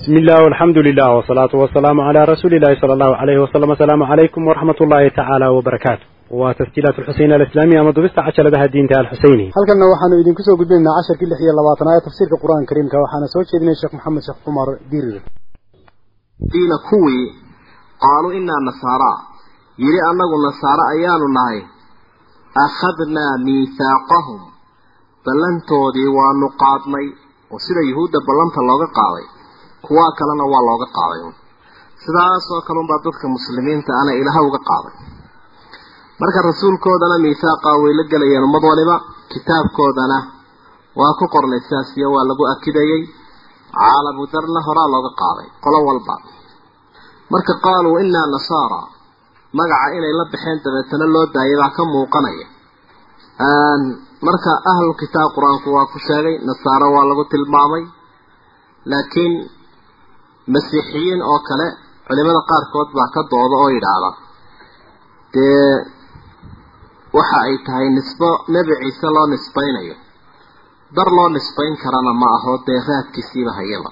[0.00, 4.40] بسم الله والحمد لله والصلاة والسلام على رسول الله صلى الله عليه وسلم السلام عليكم
[4.48, 6.04] ورحمة الله تعالى وبركاته
[6.40, 11.28] وتسجيلات الحسين الإسلامية مضبست عشر بها الدين تعالى الحسيني halkanna waxaanu idinku soo gudbinaynaa casharkii
[11.30, 15.16] lix iyo labaatanaad tafsiirka qur-aanka kariimka waxaana soo jeedinay sheekh maxamed sheekh cumar dirir
[16.52, 17.24] diina kuwii
[18.04, 19.18] qaaluu inaa nasaaraa
[19.84, 21.58] yidhi annagu nasaaro ayaanu nahay
[22.66, 24.40] akhadnaa miithaaqahum
[25.26, 27.06] ballantoodii waanu qaadnay
[27.54, 29.26] oo sida yuhuudda ballanta looga qaaday
[29.89, 31.21] kuwaa kalena waa looga qaaday.
[32.03, 34.93] Sidaasoo kale unbaa dadka muslimiinta ana ilaha uga qaaday.
[36.21, 38.95] Marka rasuulkoodana miithaaqa way la gelayeen ummad waliba
[39.33, 40.17] kitaabkoodana
[40.99, 43.01] waa ku qornay sidaas iyo waa lagu akidayey
[43.77, 46.15] caalamu darna horaa looga qaaday qolo walba.
[47.33, 48.79] Marka qaaluu inaa nasaara
[49.57, 52.47] magaca inay la baxeen dabeetana loo daayay baa ka muuqanaya.
[54.27, 57.83] Marka ahlu kitaab qur'aanku waa ku sheegay nasaaro waa lagu tilmaamay.
[58.91, 59.33] Laakiin
[60.53, 61.67] masiixiyiin oo kale
[62.07, 64.09] culimada qaarkood baa ka dooda oo yidhaahda.
[65.33, 65.73] Dee
[67.17, 69.95] waxa ay tahay nisbo nebi ciise loo nisbaynayo.
[70.95, 73.89] Dar loo nisbayn karana ma aho dee raadkiisiiba hayaba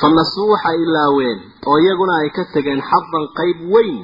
[0.00, 1.38] fa nasuu waxay ilaaween
[1.68, 3.98] oo iyaguna ay ka tegeen xadan qayb weyn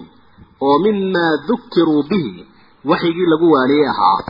[0.66, 2.32] oo mimaa dukiruu bihi
[2.90, 4.20] waxyigii lagu waaniyey ahaa.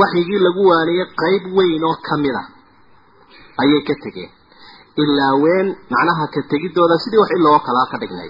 [0.00, 2.42] Waxyigii lagu waaniyey qayb weyn oo ka mid a
[3.62, 4.30] ayay ka tegeen
[5.02, 8.28] ilaaween macnaha ka tegidooda sidii wax iloo kalaa ka dhignay.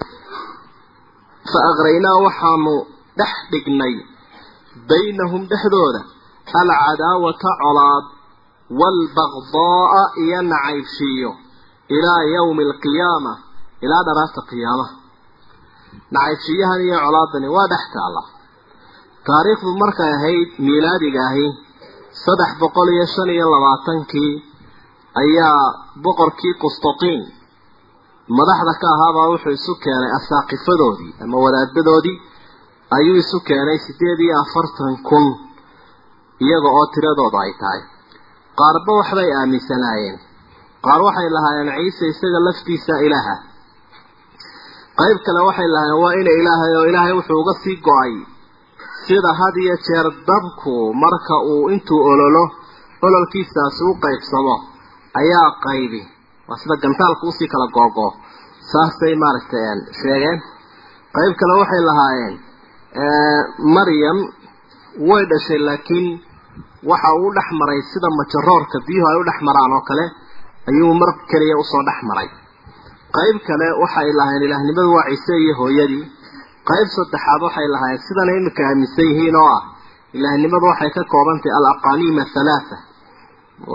[1.51, 2.73] Fa aqraynaa waxaanu
[3.19, 3.93] dhex dhignay
[4.89, 6.01] baynahum dhexdooda
[6.61, 8.05] alcadaawata colaad
[8.79, 11.31] waalbaqdaa'a iyo nacaybshiiyo
[11.97, 13.33] ilaa yawmi alqiyaama
[13.85, 14.93] ilaa dharaarta qiyaamaha
[16.15, 18.21] nacaybshiyahan iyo colaadani waa dhex taalla.
[19.27, 21.45] Taariikhdu markay ahayd miilaadiga ahi
[22.23, 24.33] saddex boqol iyo shan iyo labaatankii
[25.21, 25.61] ayaa
[26.05, 27.21] boqorkii qustatiin
[28.37, 32.17] madaxda ka ahaabaa wuxuu isu keenay asaaqifadoodii ama wadaadadoodii
[32.97, 35.25] ayuu isu keenay siddeed iyo afartan kun
[36.45, 37.81] iyaga oo tiradooda ay tahay.
[38.59, 40.17] Qaarba waxbay aaminsanaayeen.
[40.85, 43.35] Qaar waxay lahaayeen ciise isaga laftiisa ilaaha.
[44.99, 48.13] Qayb kale waxay lahaayeen waa ina ilaahay oo ilaahay wuxuu uga sii go'ay
[49.05, 52.43] sida had iyo jeer dabku marka uu intuu ololo
[53.07, 54.55] ololkiisaasi u qaybsamo
[55.21, 56.01] ayaa qaybi.
[56.47, 58.11] Waa sida gantaalku u sii kala googoo
[58.71, 59.65] saasay maaragtay
[60.01, 60.37] sheegeen
[61.17, 62.35] qayb kale waxay lahaayeen
[63.75, 64.17] maryam
[65.09, 66.07] way dhashay laakiin
[66.91, 70.05] waxa uu dhex maray sida majaroorka biyuhu ay u dhex maraan oo kale
[70.69, 72.27] ayuu mar keliya u soo dhex maray.
[73.17, 76.03] Qayb kale waxay lahaayeen ilaahnimadu waa ciise iyo hooyadii.
[76.69, 79.63] Qayb saddexaad waxay lahaayeen sidana imika aaminsan yihiin oo ah
[80.17, 82.75] ilaahnimadu waxay ka koobantahay al aqaniima halaatha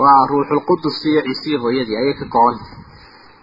[0.01, 2.83] waa ruuxulqudus iyo ciise iyo hooyadii ayay ka koobantahay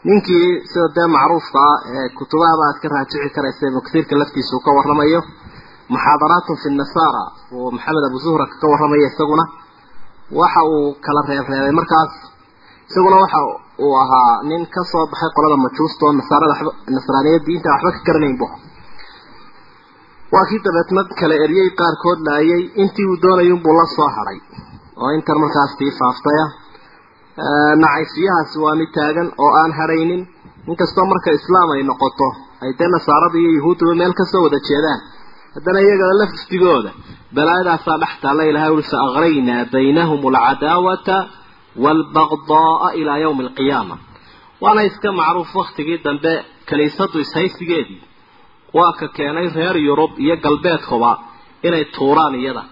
[0.08, 4.64] ninkii sida dee macruufka ah ee kutubahaba aad ka raajici karaysa ibnu kasiirka laftiisa uu
[4.66, 5.20] ka warramayo
[5.92, 7.22] muxaadaraatun fi nasaara
[7.56, 9.44] uu maxamed abu zuhra ka warramaya isaguna.
[10.40, 12.12] Waxa uu kala reebreebay markaas
[12.90, 13.38] isaguna waxa
[13.84, 16.54] uu ahaa nin ka soo baxay qolada majuusta oo nasaarada
[16.96, 18.46] nasraaniyad diinta waxba ka garanayn bu
[20.34, 24.38] waa kii dabeetna kala eryey qaarkood laayay intii uu doonayay unbuu la soo hadhay
[25.00, 26.44] oo intan markaas tii faaftaya.
[27.82, 30.22] Nacaysiyahaasi waa mid taagan oo aan hadhaynin
[30.70, 32.28] inkastoo marka islaam ay noqoto
[32.64, 35.00] ay dee nasaarada iyo yuhuudduba meel ka soo wada jeedaan.
[35.54, 36.90] Haddana iyagana laftigooda
[37.36, 41.16] balaayadaasaa dhex taalla ilahay uri fa aqraynaa baynahum alcadaawata
[41.84, 43.96] waalbaqdaaa ilaa yawmi alqiyaama
[44.64, 46.32] waana iska macruuf waktigii dambe
[46.68, 48.00] kiniisadu ishaysigeedii
[48.76, 51.10] waa ka keenay reer yurub iyo galbeedkuba
[51.66, 52.62] inay tuuraan iyada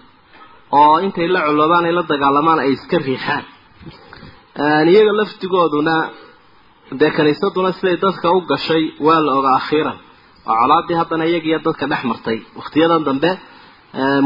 [0.79, 3.43] oo intay la coloobaan ay la dagaalamaan ay iska riixaan.
[4.91, 5.95] Iyaga laftigooduna
[6.99, 9.97] dee kiniisaduna siday dadka u gashay waa la ogaa akhiiran.
[10.49, 12.37] Oo colaadii haddana iyagiiyo dadka dhex martay.
[12.59, 13.31] Waktiyadan dambe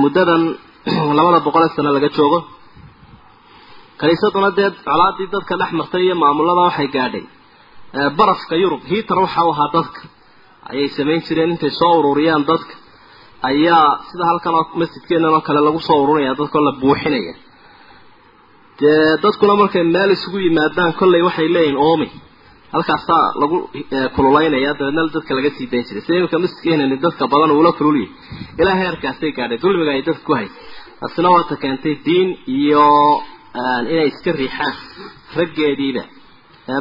[0.01, 0.43] muddadan
[1.17, 2.39] labada boqole sano laga joogo.
[3.99, 7.23] Kiniisaduna dee colaadii dadka dhex martay iyo maamulada waxay gaadhay.
[8.17, 10.01] Barafka yurub hiitar waxa u ahaa dadka.
[10.69, 12.73] Ayay samayn jireen intay soo ururiyaan dadka
[13.49, 17.33] ayaa sida halkan oo masjidkeenan oo kale lagu soo ururinaya dadkoo la buuxinaya.
[18.79, 22.07] Dee dadkuna markay meel isugu yimaadaan kollay waxay leeyihiin oomi.
[22.73, 23.57] Halkaasaa lagu
[24.15, 26.01] kululaynaya dabeedna dadka laga sii dayn jiray.
[26.05, 28.09] Sida imika masjidkeenani dadka badan uula kululiyay?
[28.61, 30.47] Ilaa heerkaasay gaadhay dulmiga ay dadka ku hay
[30.99, 32.85] taasina waata keentay diin iyo
[33.91, 34.73] inay iska riixaan
[35.37, 36.03] raggeediiba.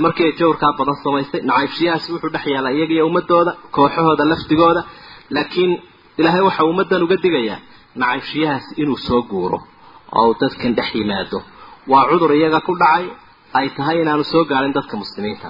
[0.04, 4.82] Markii ay jawrkaa badan samaysay nacaybshiyahaasi wuxuu dhex yaalaa iyaga iyo ummadooda kooxahooda lafdigooda.
[5.36, 5.72] Laakiin
[6.20, 7.58] ilaahay waxa ummaddan uga digayaa
[8.00, 9.58] nacaybshiyahaasi inuu soo guuro
[10.18, 11.38] oo uu dadkan dhex yimaado.
[11.90, 13.04] Waa cudur iyaga ku dhacay
[13.58, 15.48] ay tahay inaanu soo gaarin dadka muslimiinta.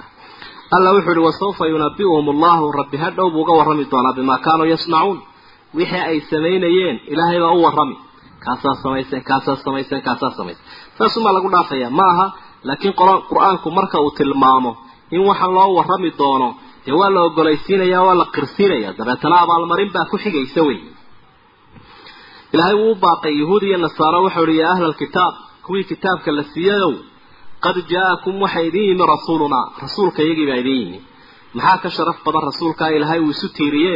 [0.75, 5.17] Alla wuxuu ihi wasawfa yunabi'uhum allahu rabbi hadhow buu uga warrami doonaa bimaa kaanuu yasnacuun
[5.77, 7.95] wixii ay samaynayeen ilaahay baa u warrami.
[8.45, 10.65] Kaasaa samayseen kaasaa samayseen kaasaa samayseen
[10.97, 12.25] saasumaa lagu dhaafaya ma aha
[12.67, 12.93] laakiin
[13.29, 14.71] qur'aanku marka uu tilmaamo
[15.15, 16.49] in waxa loo warrami doono
[16.85, 20.79] dee waa la ogolaysiinaya waa la qirsiinaya dabeetana abaalmarin baa ku xigaysa wey.
[22.53, 25.33] Ilaahay wuu u baaqay yahuud iyo nasaaro waxau ihi yaa ahla alkitaab
[25.65, 26.93] kuwii kitaabka la siiyayow
[27.65, 30.99] qad jaa-akum waxa idin yimi rasuulunaa rasuulka iyagii baa idin yimi.
[31.57, 33.95] Maxaa ka sharaf badan rasuulkaa ilaahay uu isu tiiriye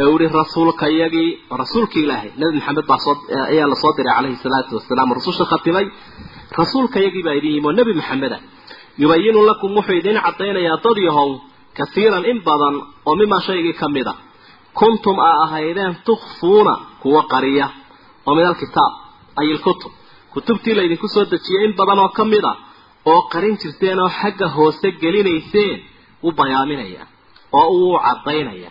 [0.00, 1.28] ee uu ihi rasuulka iyagii
[1.62, 3.14] rasuulka ilaahay nabi maxamed baa soo
[3.52, 5.08] ayaa la soo diray calayhi salaatu wasalaam.
[5.18, 5.86] Rususha khatimay
[6.60, 8.38] rasuulka iyagii baa idin yimi oo nebi maxameda
[9.02, 11.28] yubayinu lakum wuxuu idin caddaynayaa dad yahow
[11.78, 12.74] kasiiran in badan
[13.08, 14.14] oo mimaa shaygii ka mid a.
[14.78, 17.66] Kuntum aa ahaydeen tukhfuuna kuwa qariya
[18.26, 18.92] oo min alkitaab
[19.40, 19.92] ay ilkutub.
[20.32, 22.52] Kutubtii laydinku soo dejiyay in badan oo ka mid a
[23.10, 25.78] oo qarin jirteen oo xagga hoose gelinayseen
[26.22, 27.02] wuu bayaaminaya
[27.58, 28.70] oo uu caddaynaya.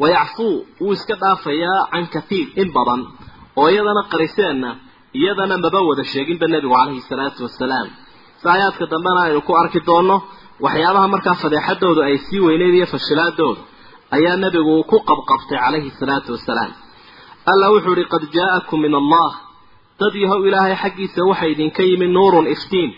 [0.00, 3.00] Wayacfuu wuu iska dhaafayaa can katiir in badan
[3.60, 4.70] oo iyadana qariseenna
[5.20, 7.88] iyadana maba wada sheeginba nebigu calayhi salaatu wasalaam
[8.40, 10.16] si aayaadka dambena aynu ku arki doonno
[10.64, 13.60] waxyaabaha markaa fadeexadoodu ay sii weyneyd iyo fashilaadooda
[14.16, 16.72] ayaa nebigu uu ku qabqabtay calayhi salaatu wasalaam.
[17.52, 19.30] Alla wuxuu ihi qad jaa-akum min allah.
[20.00, 22.90] Dad yahow ilaahay xaggiisa waxa idinka yimi nuurun iftiin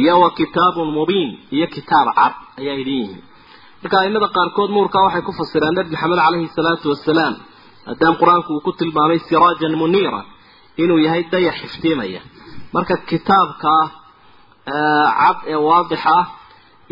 [0.00, 3.20] iyo wa kitaabun mubiin iyo kitaab cad ayaa idin yimi
[3.82, 7.34] marka aimada qaarkood nuurkaa waxay ku fasireen nebi maxamed calayhi salaatu wasalaam
[7.86, 10.20] maadaama qur'aanku uu ku tilmaamay siraajan muniira
[10.82, 12.20] inuu yahay dayax iftiimaya.
[12.74, 13.82] Marka kitaabkaa
[15.20, 16.24] cad ee waadix ah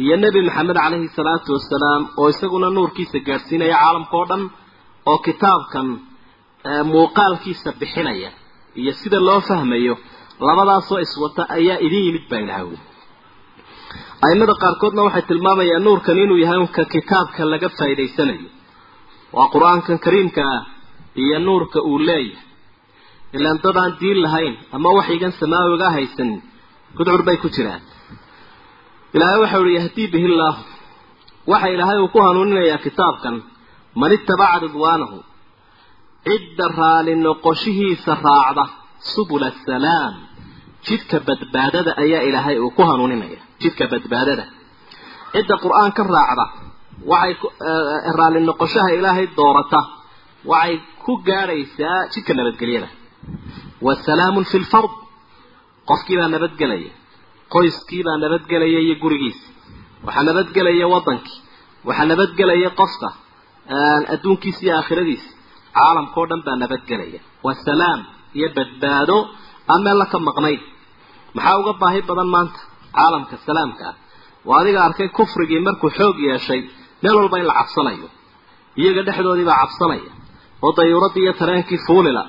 [0.03, 4.43] iyo nebi maxamed calayhi salaatu wasalaam oo isaguna nuurkiisa gaadhsiinaya caalamka oo dhan
[5.11, 5.87] oo kitaabkan
[6.93, 8.31] muuqaalkiisa bixinaya.
[8.81, 9.95] Iyo sida loo fahmayo
[10.47, 12.77] labadaasoo iswata ayaa idin yimid baa ilaha wy
[14.27, 18.49] aimada qaarkoodna waxay tilmaamayaan nuurkan inuu yahay unka kitaabka laga faa'idaysanayo
[19.37, 20.63] waa qur'aankan kariimka ah
[21.23, 22.51] iyo nuurka uu leeyahay.
[23.37, 26.41] Ilaan dad aan diin lahayn ama waxyigan samaawiga haysanin
[26.97, 27.83] gudcur bay ku jiraan
[29.17, 30.61] ilaahay waxau ihi yahdii bihi llaahu
[31.53, 33.35] waxa ilaahay uu ku hanuuninayaa kitaabkan
[34.01, 35.17] man itabaca ridwaanahu
[36.29, 38.65] cidda raali noqoshihiisa raacda
[39.15, 40.15] subula asalaam
[40.87, 44.45] jidka badbaadada ayaa ilaahay uu ku hanuuninaya jidka badbaadada.
[45.35, 46.45] Cidda qur'aan ka raacda
[47.13, 47.35] waxay
[48.19, 49.81] raali noqoshaha ilaahay doorata
[50.53, 50.75] waxay
[51.05, 52.89] ku gaadhaysaa jidka nabadgelyada.
[53.85, 54.93] Wa salaamun fi lfard
[55.91, 56.91] qofkiibaa nabadgelaya
[57.55, 59.45] qoyskiibaa nabadgelaya iyo gurigiisa.
[60.07, 61.39] Waxaa nabadgelaya waddankii
[61.89, 63.09] waxaa nabadgelaya qofka
[64.15, 65.29] adduunkiisa iyo aakhiradiisa.
[65.77, 67.21] Caalamkao dhan baa nabadgelaya.
[67.45, 68.01] Waa salaam
[68.39, 69.17] iyo badbaado
[69.73, 70.61] aan meel la ka maqnayn.
[71.37, 72.61] Maxaa uga baahi badan maanta?
[72.97, 73.95] Caalamka salaamka ah.
[74.49, 76.61] Waa adiga arkay kufrigii markuu xoog yeeshay
[77.03, 78.09] meel walba in la cabsanayo.
[78.81, 80.13] Iyaga dhexdoodii baa cabsanaya.
[80.65, 82.23] Oo dayuuradii iyo tareenkii fuulila.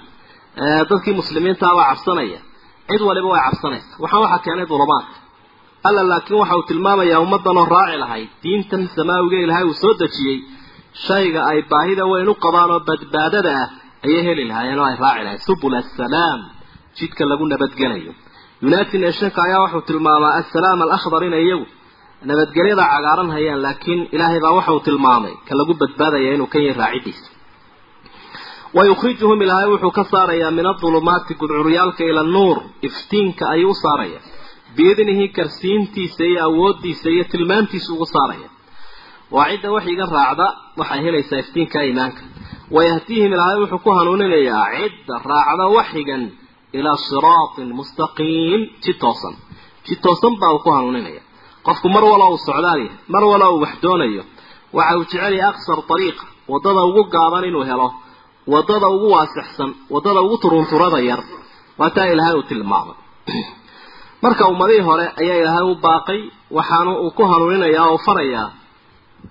[0.90, 2.40] Dadkii muslimiintaabaa cabsanaya
[2.90, 3.92] cid waliba way cabsanaysa.
[4.04, 5.16] Waxaan waxaa keenay dulumaadka
[5.88, 10.38] alla laakiin waxa uu tilmaamayaa ummaddan oo raaci lahayd diintan samaawiga ilaahay uu soo dejiyey
[11.08, 13.68] shayga ay baahida weyn u qabaan oo badbaadada ah
[14.06, 16.40] ayay heli lahaayeen oo ay raaci lahayd subul assalaam
[16.98, 18.12] jidka lagu nabadgelayo.
[18.70, 21.66] United nationka ayaa wuxuu tilmaamaa assalaam alakhdar inay iyagu
[22.30, 26.78] nabadgelyada cagaaran hayaan laakiin ilaahay baa waxa uu tilmaamay ka lagu badbaadaya inuu kan yahay
[26.84, 27.26] raacidiisa
[28.78, 34.20] wayukhrijuhum ilaahay wuxuu ka saarayaa min adulumaati gudcuryaalka ila nuur iftiinka ayuu u saaraya
[34.76, 38.50] biidnihi karsiintiisa iyo awoodiisa iyo tilmaantiisa ugu saaraya
[39.36, 40.48] waa cidda waxyiga raacda
[40.80, 42.22] waxay helaysaa iftiinka iimaanka
[42.76, 46.24] wayahdiihim ilaahay wuxuu ku hanuuninayaa cidda raacda waxyigan
[46.78, 49.36] ilaa siraatin mustaqiim jid toosan
[49.88, 51.22] jid toosan baa uu ku hanuuninaya
[51.68, 54.24] qofku mar wala uu socdaal yahay mar wala uu wax doonayo
[54.78, 57.88] waxa uu jecel yahay aksar ariiqa waddada ugu gaaban inuu helo
[58.48, 61.22] waddada ugu waasixsan waddada ugu turunturada yar
[61.78, 62.98] waa taa ilaahay uu tilmaamay.
[64.24, 66.22] Marka ummadihii hore ayaa ilaahay u baaqay
[66.58, 68.50] waxaana uu ku hanuuninayaa oo farayaa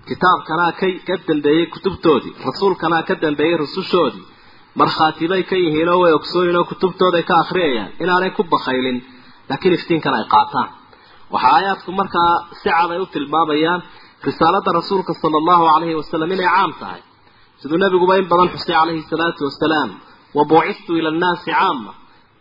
[0.07, 4.25] kitaabkanaa ka ka dambeeyey kutubtoodii rasuulkanaa ka dambeeyey rusushoodii
[4.75, 8.97] markhaati bay ka yihiin oo way ogsooyin oo kutubtooday ka akhriyayaan inaanay ku bakaylin
[9.49, 10.69] laakiin iftiinkan ay qaataan.
[11.33, 13.81] Waxa aayaadku markaa si cad ay u tilmaamayaan
[14.27, 17.01] risaalada rasuulka sala allahu calayhi wasalam inay caam tahay
[17.63, 19.89] siduu nabiguba in badan xusay calayhi salaatu wasalaam
[20.37, 21.91] wa buucistu ila annaasi caama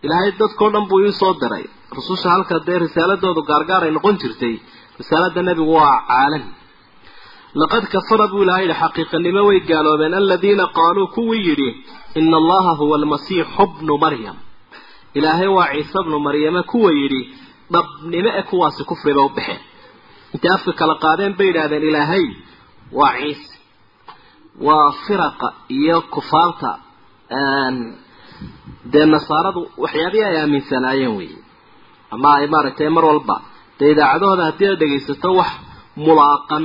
[0.05, 1.65] ilaahay dadkao dhan buu ii soo diray
[1.97, 4.55] rususha halka dee risaaladoodu gaargaar ay noqon jirtay
[5.01, 6.51] risaalada nebigu waa caalami
[7.61, 10.15] laqad kafara buu ilahay yihi xaqiiqanimo way gaaloobeen.
[10.21, 11.69] Aladiina qaaluu kuwii yidhi
[12.21, 14.37] ina allaha huwa almasiixu bnu maryam.
[15.19, 17.21] Ilaahay waa ciise bnu maryame kuwa yidhi
[17.75, 19.61] dhabnimo e kuwaasi kufriba u baxeen
[20.35, 22.25] intay afka kala qaadeen bay yidhaahdeen ilaahay
[22.99, 23.52] waa ciise
[24.67, 26.71] waa firaqa iyo kufaarta
[28.93, 31.39] dee nasaaradu waxyaabihii ay aaminsanaayeen weeye.
[32.15, 33.37] Ama ay maaragtay mar walba
[33.79, 35.51] dee idaacadahooda haddii ay dhegaysato wax
[36.05, 36.65] mulaaqan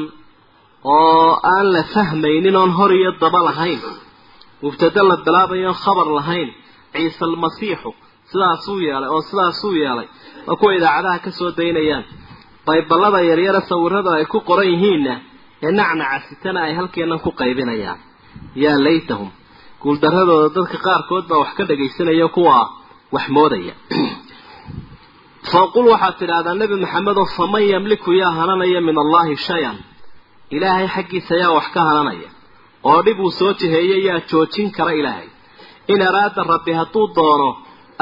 [0.83, 3.79] oo aan la fahmaynin oon hor iyo daba lahayn
[4.61, 6.49] mubtado la bilaabayo oon khabar lahayn
[6.93, 7.89] ciise almasiixu
[8.31, 10.07] sidaasuu yeelay oo sidaasuu yeelay
[10.47, 12.03] waa kuwa idaacadaha ka soo daynayaan
[12.67, 15.13] bayballada yaryara sawirada ay ku qoran yihiinna
[15.63, 17.99] ee nacnaca sitana ay halkeennan ku qaybinayaan.
[18.55, 19.29] Yaa laytahum
[19.81, 22.57] guuldaradooda dadka qaarkood baa wax ka dhagaysanaya kuwa
[23.11, 23.73] wax moodaya.
[25.51, 29.77] Faqul waxaad tidhaahdaa nebi maxamedow faman yamliku yaa hananaya min allahi shay-an?
[30.55, 32.29] Ilaahay xaggiisa yaa wax ka hananaya.
[32.83, 35.29] Oo dhib uu soo jeheeyay yaa joojin kara ilaahay.
[35.87, 37.49] In araada rabbi hadduu doono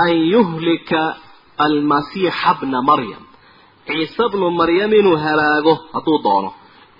[0.06, 1.16] an yuhlika
[1.58, 3.24] almasiixa bna maryam.
[3.88, 6.50] Ciise bnu maryam inuu halaago hadduu doono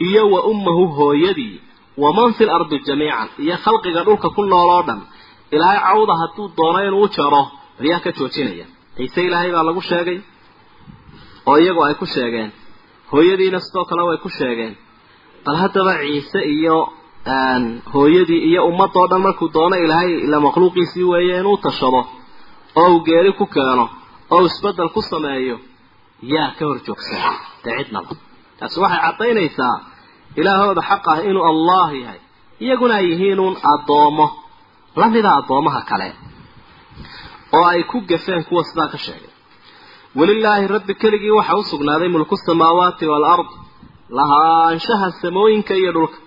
[0.08, 1.56] iyo wa ummahu hooyadii
[2.04, 5.02] waman fi lardi jamiican iyo khalqiga dhulka ku nool oo dhan.
[5.56, 7.44] Ilaahay cawda hadduu doono inuu jaro
[7.84, 8.66] ayaa ka joojinaya.
[8.98, 10.20] Ciise ilaahay baa lagu sheegay
[11.50, 12.50] oo iyagu ay ku sheegeen.
[13.12, 14.74] Hooyadiina sidoo kale way ku sheegeen.
[15.46, 16.78] Bal haddaba ciise iyo
[17.94, 22.02] hooyadii iyo ummadoo dhan markuu doono ilaahay ila makhluuqiisii weeye inuu tashado
[22.82, 23.86] oo uu geeri ku keeno
[24.34, 25.58] oo isbeddel ku sameeyo
[26.34, 27.32] yaa ka hor joogsana
[27.64, 28.12] dee cidnaba
[28.60, 29.76] taasi waxay caddaynaysaa
[30.40, 32.20] ilaahooda xaq ah inuu allah yahay.
[32.64, 34.28] Iyaguna ay yihiinuun addoommo
[35.00, 36.10] lamida addoomaha kale
[37.58, 39.32] oo ay ku gafeen kuwa sidaa ka sheegay.
[40.18, 43.50] Welilaahi rabbi keligii waxaa u sugnaaday mulku samaawaati waalard
[44.18, 46.18] lahaanshaha samooyinka iyo dhulka.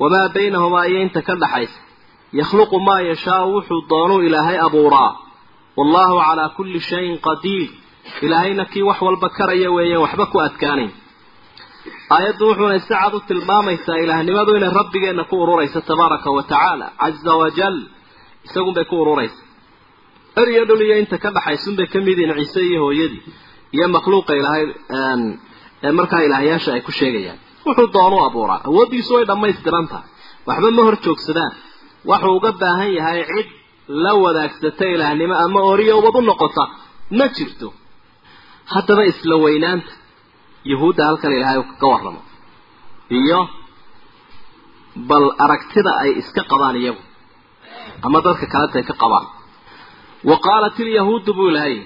[0.00, 1.78] Wamaa baynahumaa iyo inta ka dhaxaysa.
[2.38, 5.12] Yakhluqu maa yashaau wuxuu doonuu ilaahay abuuraa.
[5.78, 7.68] Wallaahu calaa kulli shayin qadiir.
[8.24, 10.90] Ilaahayna kii wax walba karaya weeyaan waxba ku adkaanayn
[12.16, 17.32] aayaddu wuxuuna si cad u tilmaamaysaa ilaahnimadu inay rabbigeenna ku ururayso tabaaraka wa tacaala caza
[17.42, 17.76] wajal
[18.46, 19.40] isagunbay ku ururaysa
[20.42, 23.22] eriyo dhul iyo inta ka dhaxaysunbay ka mid yihiin ciise iyo hooyadii
[23.76, 24.64] iyo makhluuqa ilaahay
[25.98, 27.38] markaa ilaahyaasha ay ku sheegayaan.
[27.66, 30.08] Wuxuu doonu abuuraa awooddiisu way dhammaystiran tahay.
[30.48, 31.52] Waxba ma hor joogsadaan.
[32.10, 33.48] Waxuu uga baahan yahay cid
[34.04, 36.64] la wadaagsata ilaahnimo ama oriyo ubad u noqota
[37.18, 37.68] ma jirto.
[38.74, 39.90] Haddaba isla weynaanta
[40.70, 42.20] yahuudda halkan ilaahay ka warramo.
[43.18, 43.40] Iyo
[45.08, 47.02] bal aragtida ay iska qabaan iyagu.
[48.06, 49.26] Ama dadka kaleta ay ka qabaan.
[50.28, 51.76] Wa qaalat ilyahuudu buu ilahay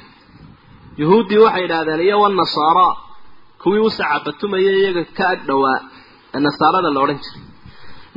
[1.02, 2.88] yahuuddii waxay yidhahdeen iyo wanasaara
[3.62, 5.78] kuwii u sacabatumaya iyaga ka ag dhowaa
[6.47, 7.42] nasaarada la odhan jiray.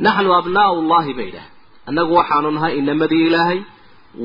[0.04, 1.48] Naxnu abnaa'u llahi bay yidhaah
[1.88, 3.58] annagu waxaanu nahay inamadii ilaahay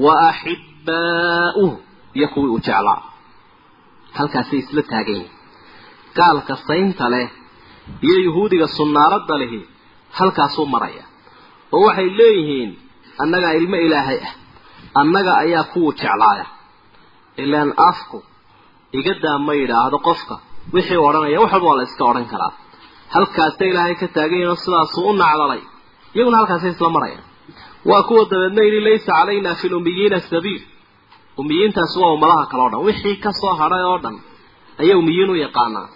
[0.04, 1.76] wa axibbaa'uhu
[2.18, 3.00] iyo kuwii u jeclaa.
[4.18, 5.32] Halkaasay isla taagan yihiin
[6.18, 7.28] gaalka saynta leh
[8.08, 9.60] iyo yahuudiga sunnaaradda lehi
[10.18, 11.04] halkaasuu maraya.
[11.76, 12.72] Oo waxay leeyihiin
[13.24, 14.34] annagaa ilmo ilaahay ah
[15.02, 16.46] annaga ayaa kuwu jeclaaya.
[17.44, 18.18] Ilaan afku
[19.00, 20.36] igadaa ma yidhaahdo qofka
[20.76, 22.52] wixii odhanaya wax walba waa la iska odhan karaa.
[23.16, 25.62] Halkaasay ilaahay ka taagan yihiin oo sidaasuu u nacdalay.
[26.16, 27.24] Iyaguna halkaasay isla marayaan.
[27.90, 30.62] Waa kuwa dabeedna yidhi laysa calayna fi lumiyiina sabiil.
[31.42, 32.82] Umiyiintaasi waa ummadaha kale o dhan.
[32.88, 34.16] Wixii ka soo hadhay oo dhan
[34.82, 35.88] ayay umiyiin u yaqaanaa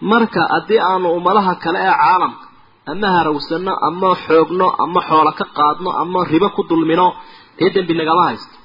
[0.00, 2.46] marka haddii aanu ummadaha kale ee caalamka
[2.86, 7.14] ama harawsano ama xoogno ama xoolo ka qaadno ama ribo ku dulmino
[7.58, 8.56] dee dembi nagama haysto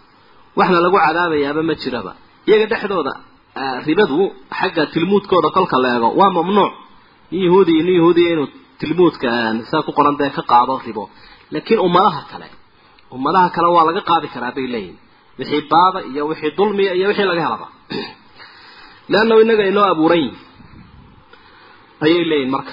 [0.56, 2.12] waxna lagu cadaabayaaba ma jiraba.
[2.48, 3.14] Iyaga dhexdooda
[3.86, 6.74] ribadu xagga tilmuudkooda kolka la eego waa mamnuuc.
[7.32, 8.50] Nin yahuudiya nin yahuudiya inuu
[8.80, 9.30] tilmuudka
[9.70, 11.10] saa ku qoran dee ka qaado ribo.
[11.52, 12.48] Laakiin ummadaha kale
[13.12, 15.00] ummadaha kale waa laga qaadi karaa bay leeyihiin
[15.40, 17.68] wixii baada iyo wixii dulmiya iyo wixii laga helaba.
[19.12, 20.53] Leannahu innaga inoo abuuran yihiin
[22.06, 22.72] ayay leeyihiin marka.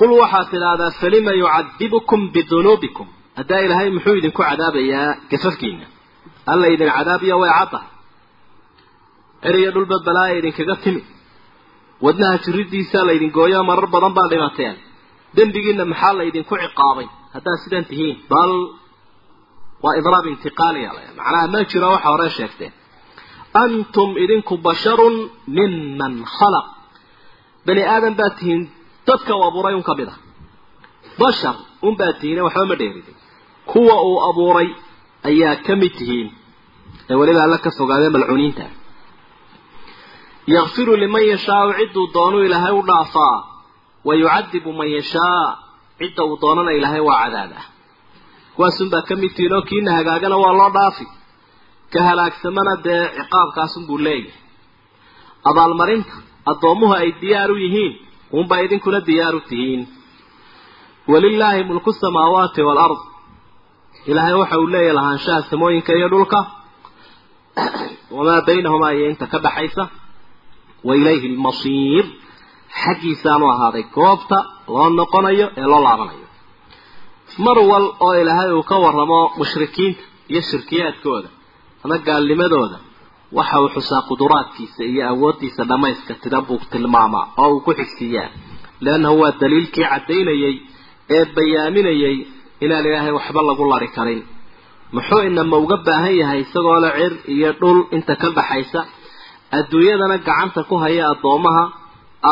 [0.00, 3.06] Qul waxaad tidhaahdaa falima yucadibukum bidunuubikum.
[3.38, 5.86] Haddaa ilaahay muxuu idinku cadaabayaa gafafkiina
[6.52, 7.88] alla idin cadaabiya way caddahay
[9.48, 11.02] eriyo dhulba balaaya idinkaga timi.
[12.04, 14.76] Wadnaha jiridiisaa laydin gooyo marar badan baa dhimateen
[15.36, 17.06] dembigiina maxaa la idinku ciqaabay?
[17.34, 18.52] Haddaad sidan tihiin bal
[19.84, 22.72] waa idraab intiqaaliya macnaha ma jiro waxa hore sheegteen
[23.62, 25.14] antum idinku basharun
[25.56, 26.66] miman khalaq
[27.66, 28.62] bani aadam baad tihiin
[29.08, 30.18] dadka uu abuuray un ka mid ah.
[31.20, 31.56] Bashar
[31.86, 33.16] un baad tihiine waxba ma dheeridin.
[33.70, 34.68] Kuwa uu abuuray
[35.28, 36.28] ayaa ka mid tihiin.
[37.10, 38.64] Ee weliba alla ka fogaadee malcuuniinta
[40.54, 43.36] yakfiru liman yashaau cidduu doonuu ilaahay u dhaafaa
[44.06, 45.44] wa yucadibu man yashaa
[45.98, 47.64] cidda uu doonana ilaahay waa cadaabah
[48.56, 51.06] kuwaasunbaa ka mid tihiin oo kiina hagaagana waa loo dhaafi.
[51.92, 54.32] Ka halaagsamana dee ciqaabkaasunbuu leeyahay.
[55.50, 56.14] Abaalmarinta
[56.50, 57.92] addoommuhu ay diyaar u yihiin.
[58.32, 59.88] Unbaa idinkuna diyaaru tihiin.
[61.08, 63.00] Walilaahi mulku samaawaati waalard
[64.06, 66.38] ilaahay waxa uu leeyahy lahaanshaha samooyinka iyo dhulka.
[68.16, 69.88] Wamaa baynahumaa iyo inta ka dhaxaysa.
[70.84, 72.04] Wa ilayhi almasiir.
[72.82, 74.36] Xaggiisaanu ahaaday goobta
[74.68, 76.26] loo noqonayo ee loo laabanayo.
[77.38, 81.28] Mar wal oo ilaahay uu ka warramo mushrikiinta iyo shirkiyaadkooda
[81.84, 82.85] ama gaalnimadooda
[83.38, 88.28] waxa uu xusaa quduraadkiisa iyo awooddiisa dhammayska tida buu tilmaamaa oo uu ku xigsiiyaa.
[88.84, 90.54] Leannahu waa daliilkii caddaynayey
[91.16, 92.16] ee bayaaminayay
[92.64, 94.20] inaan ilaahay waxba lagu lari karin.
[94.94, 98.80] Muxuu inama uga baahan yahay isagoo le cir iyo dhul inta ka dhaxaysa
[99.58, 101.64] adduunyadana gacanta ku haya addoommaha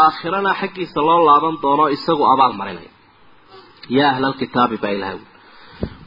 [0.01, 2.91] aakhirana xaggiisa loo laaban doono isagu abaal marinaya
[3.97, 5.19] yaa ahlalkitaabi baa ilahay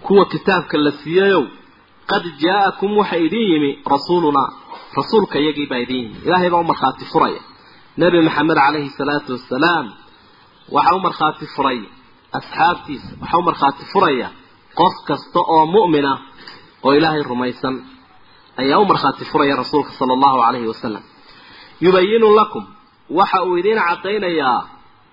[0.05, 1.43] kuwa kitaabka la siiyayow
[2.11, 4.49] qad jaa-akum waxa idin yimi rasuulunaa
[4.95, 7.41] rasuulka iyagii baa idin yimi ilaahay baa u markhaati furaya
[8.01, 9.85] nebi maxamed calayhi salaatu wasalaam
[10.75, 11.79] waxa u markhaati furay.
[12.37, 14.27] Asxaabtiisa waxa u markhaati furaya
[14.79, 16.11] qof kasta oo mu'mina
[16.85, 17.75] oo ilaahay rumaysan
[18.61, 21.03] ayaa u markhaati furaya rasuulka sala allahu calayhi wasalam
[21.83, 22.63] yubayinu lakum
[23.19, 24.59] waxa uu idin caddaynayaa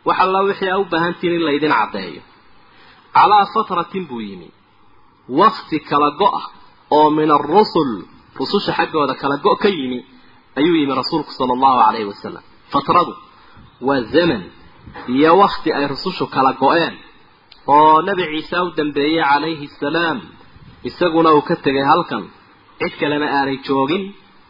[0.09, 2.23] wax alla wixii a u baahantihin in laydin caddeeyo.
[3.17, 4.49] Calaa fatratin buu yimi.
[5.41, 6.45] Wakti kala go-ah
[6.97, 7.93] oo min arusul
[8.41, 9.99] rususha xaggooda kala go- ka yimi
[10.59, 13.13] ayuu yimi rasuulku sala allahu calayhi wasalam fatradu
[13.89, 14.43] waa zaman
[15.15, 16.95] iyo wakti ay rusushu kala go-een
[17.75, 20.19] oo nebi ciise u dambeeyey calayhi salaam
[20.89, 22.25] isaguna uu ka tegay halkan.
[22.81, 24.03] Cid kalena aanay joogin.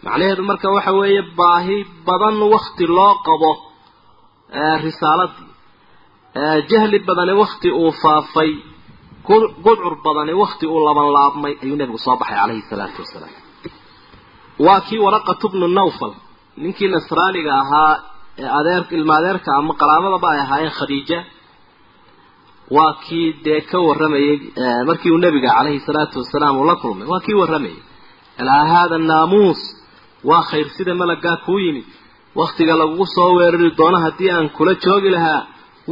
[0.05, 1.77] Macnaheedu marka waxa weeye baahi
[2.07, 3.51] badan wakti loo qabo
[4.85, 5.49] risaaladii.
[6.71, 8.51] Jahli badani wakti uu faafay
[9.65, 13.33] gudcur badani wakti uu laban laabmay ayuu nebigu soo baxay calayhi salaatu wasalaam
[14.59, 16.13] waa kii waraqatu bnu nawfal.
[16.63, 17.95] Ninkii nasraaniga ahaa
[18.43, 21.19] ee adeer ilma adeerka ama qaraamadaba ay ahaayeen khadiija.
[22.77, 24.37] Waa kii dee ka warramayay
[24.89, 27.81] markii uu nebiga calayhi salaatu wasalaam uu la kulmay waa kii warramayay.
[28.41, 29.61] Alaa haada naamuus
[30.29, 31.85] waa khayr sida malagaa kuu yimid.
[32.41, 35.41] Waktiga lagugu soo weerari doono haddii aan kula joogi lahaa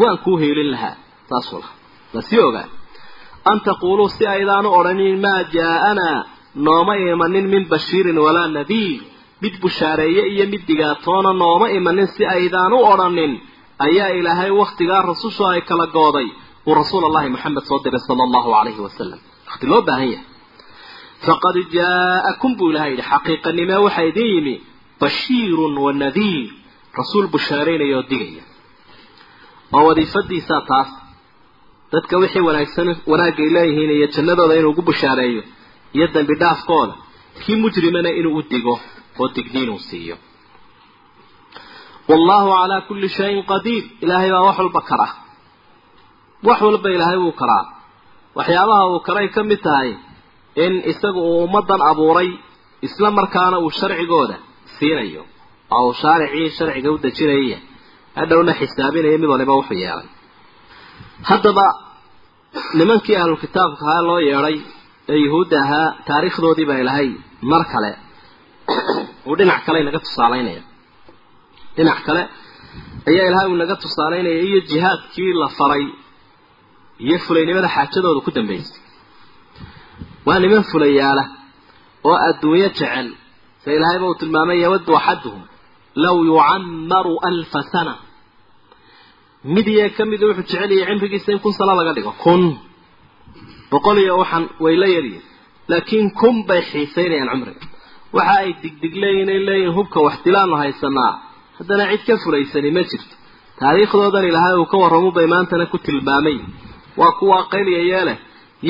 [0.00, 0.94] waan kuu heelin lahaa.
[1.28, 1.76] Saasuu lahaa
[2.14, 2.66] la sii ogaa
[3.50, 6.18] an taquuluu si aydaanu odhanin maa jaa-anaa
[6.66, 9.00] nooma imanin min bashiirin walaa nadiir.
[9.42, 13.32] Mid bushaareeye iyo mid digaatoona nooma imanin si aydaan u odhanin
[13.86, 16.28] ayaa ilaahay wakhtigaa rasushu ay kala gooday.
[16.66, 20.26] Uu rasuul allahi moxamed soo diray sala allahu calayhi wasalam wakhti loo baahan yahay.
[21.26, 24.54] Faqad jaa-akum buu ilahay yidhi xaqiiqanimee waxaa idin yimi.
[25.00, 26.48] Bashiirun wa nadiir.
[26.98, 28.42] Rasuul bushaaraynaya oo digaya.
[29.74, 30.90] Oo wadiifadiisaa taas.
[31.92, 35.42] Dadka wixii wanaagsan wanaagay leeyihiin iyo jannadooda inuu ugu bushaareeyo
[35.96, 36.94] iyo dembi dhaafkooda
[37.44, 38.74] kii mujrimana inuu u digo
[39.20, 40.16] oo digniin uu siiyo.
[42.08, 43.84] Wallahu calaa kulli shayin qadiir.
[44.04, 45.08] Ilaahay baa wax walba kara
[46.48, 47.64] wax walba ilaahay wuu karaa.
[48.36, 49.90] Waxyaabaha uu karay ka mid tahay
[50.64, 52.30] in isagu uu ummaddan abuuray
[52.86, 54.36] isla markaana uu sharcigooda
[54.78, 55.22] siinayo
[55.76, 57.58] oo uu shaaricii sharciga u dejinaya
[58.18, 60.08] hadhowna xisaabinaya mid waliba wuxuu yeelay.
[61.28, 61.66] Haddaba
[62.78, 64.56] nimankii ahlu kitaabka ahaa loo yeedhay
[65.10, 67.08] ee yuhuudda ahaa taariikhdoodii baa ilaahay
[67.52, 67.90] mar kale
[69.28, 70.62] uu dhinac kale inaga tusaalaynaya.
[71.76, 72.22] Dhinac kale
[73.10, 75.84] ayaa ilaahay uu inaga tusaalaynaya iyo jihaadkii la faray
[77.06, 78.78] iyo fulaynimada xaajadooda ku dambaysay
[80.26, 81.24] waa niman fulayaala
[82.08, 83.06] oo adduunyo jecel
[83.62, 85.42] se ilaahayba uu tilmaamay yawaddu axaduhum
[86.04, 87.94] law yucammaru alfa sana.
[89.54, 92.12] Mid iyaga ka mida wuxuu jecel yahay cimrigiisa in kun sano laga dhigo.
[92.24, 92.42] Kun
[93.72, 95.22] boqol waxaan way la yaryihin
[95.72, 97.62] laakiin kun bay xiisaynayaan cumriga.
[98.16, 101.12] Waxa ay digdig leeyihiin ay leeyihiin hubka wax dilaanu haysanaa
[101.58, 103.14] haddana cid ka fulaysani ma jirto.
[103.60, 106.36] Taariikhdoodan ilaahay uu ka warramo bay maantana ku tilmaamay.
[107.00, 108.18] Waa kuwaa qayliyaye leh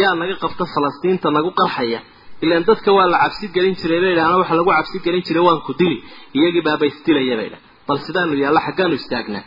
[0.01, 2.01] yaa naga qabta falastiinta nagu qarxaya.
[2.45, 5.61] Ilaan dadka waa la cabsi gelin jiray bay idhahdaan waxa lagu cabsi gelin jiray waan
[5.67, 5.97] ku dili.
[6.39, 9.45] Iyagii baaba isdilaya bay idhahdaan bal sidaanu yaalla xaggaanu istaagnaa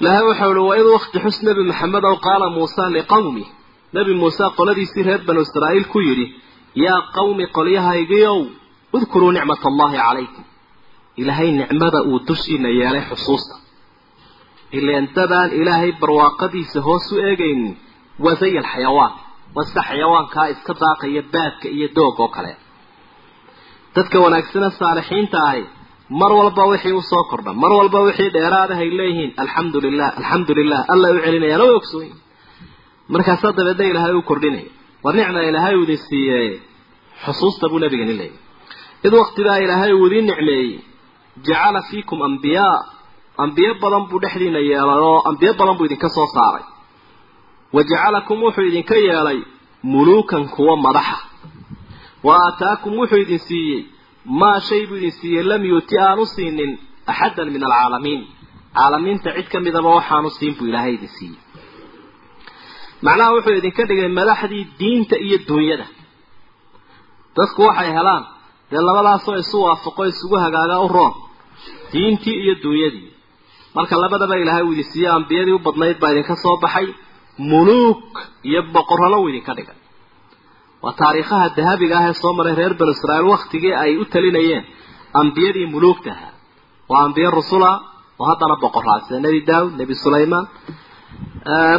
[0.00, 3.44] ilaahay waxau uhi waid wakti xus nebi maxamed ow qaala muusa liqawmi
[3.94, 6.26] nebi muuse qoladiisii reer banu israa'iil ku yidhi
[6.84, 8.38] yaa qawmi qolyahaygiiow
[8.96, 10.44] udkuruu nicmat allahi calaykum.
[11.20, 13.54] Ilaahay nicmada uu dushiina yeelay xusuusta.
[14.78, 17.72] Ilaan dadaan ilaahay barwaaqadiisa hoos u eegaynin
[18.24, 19.12] waa zay alxayawaan
[19.56, 22.52] waa sida xayawaankaa iska daaqaya baadka iyo doog oo kale.
[23.96, 25.62] Dadka wanaagsana saalixiinta ahi
[26.20, 30.80] mar walba wixii u soo kordha mar walba wixii dheeraadahay leeyihiin alxamdu lilah alxamdu lilah
[30.92, 32.18] alla u celinayaan way ogsoonyihin
[33.14, 34.68] markaasaa dabeedna ilaahay u kordhinaya
[35.04, 36.48] war nicma ilaahay uu idin siiyey
[37.24, 38.38] xusuusta buu nabigani leeyahy
[39.06, 40.70] id waktidaa ilaahay uu idiin nicmeeyey
[41.46, 42.76] jacala fiikum ambiyaa
[43.44, 46.64] ambiyo badan buu dhexdiina yeelay oo ambiyo badan buu idinka soo saaray.
[47.76, 49.38] Wajacalakum wuxuu idinka yeelay
[49.92, 51.18] muluukan kuwa madaxa.
[52.26, 53.80] Wa aataakum wuxuu idin siiyey
[54.40, 56.72] maa shay buu idin siiyey lam yuuti aanu siinin
[57.10, 58.22] axaddan min alcaalamiin.
[58.76, 61.38] Caalamiinta cid ka midaba waxaanu siin buu ilaahay idin siiyey
[63.04, 65.86] macnaha wuxuu idinka dhigay madaxdii diinta iyo duunyada.
[67.36, 68.22] Dadku waxay helaan
[68.70, 71.14] dee labadaasoo isu waafaqo isugu hagaaga u roon
[71.92, 73.08] diintii iyo duunyadii.
[73.76, 76.86] Marka labadaba ilaahay uu idin siiyey ambiyadii u badnayd baa idinka soo baxay
[77.50, 78.12] muluuk
[78.48, 79.78] iyo boqorrano uu idinka dhigay.
[80.82, 84.64] Waa taariikhaha dahabiga ah ee soo maray reer banu israa'iil waktigii ay u talinayeen
[85.20, 86.32] ambiyadii muluugta ahaa.
[86.90, 87.70] Waa ambiye rusula
[88.20, 90.44] oo haddana boqoraa sida nebi daawud nebi sulaymaan.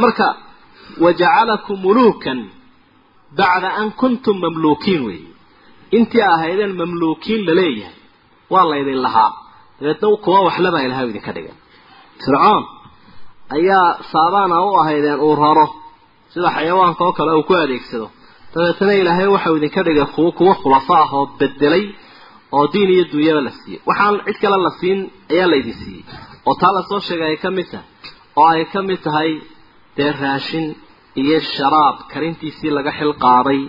[0.04, 0.26] Marka
[1.04, 2.40] wajacalakum muluukan
[3.40, 5.30] bacda an kuntum mamluukiin weeye
[5.98, 7.96] intii ahaydeen mamluukiin la leeyahay
[8.54, 9.32] waa laydin lahaa.
[9.80, 11.56] Dabeedna kuwa waxlabaa ilahay idinka dhigay
[12.24, 12.64] fircoon
[13.58, 15.68] ayaa saabaana u ahaydeen uu raro.
[16.34, 18.08] Sida xayawaanka oo kale uu ku adeegsado.
[18.54, 21.86] Dabeetana ilaahay waxau idinka dhigay kuwa kuwa khulafo ah oo bedelay
[22.56, 23.80] oo diin iyo dunyaba la siiyey.
[23.90, 25.00] Waxaan cid kale la siin
[25.34, 26.04] ayaa laydin siiyey.
[26.48, 27.86] Oo taa la soo sheegay ay ka mid tahay.
[28.40, 29.32] Oo ay ka mid tahay
[29.98, 30.66] dee raashin
[31.22, 33.60] iyo sharaab karintiisii laga xil qaaday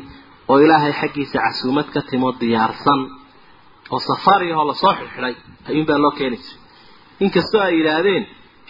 [0.51, 3.01] oo ilaahay xaggiisa casuumad ka timo diyaarsan
[3.95, 5.35] oo safaari ahoo la soo xidxidhay
[5.69, 6.61] ayuunbaa loo keeni jiray
[7.25, 8.25] inkastoo ay yidhaahdeen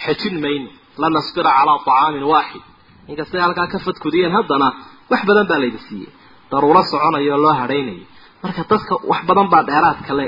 [0.04, 0.68] xejin mayno
[1.00, 2.62] la nasbira calaa طacaamin waaxid.
[3.10, 4.68] Inkastay halkaa ka fadkudiyeen haddana
[5.10, 6.10] wax badan baa laydin siiyey.
[6.50, 8.04] Daruuro soconayo oo loo hadhaynayo
[8.42, 10.24] marka dadka wax badan baa dheeraad kale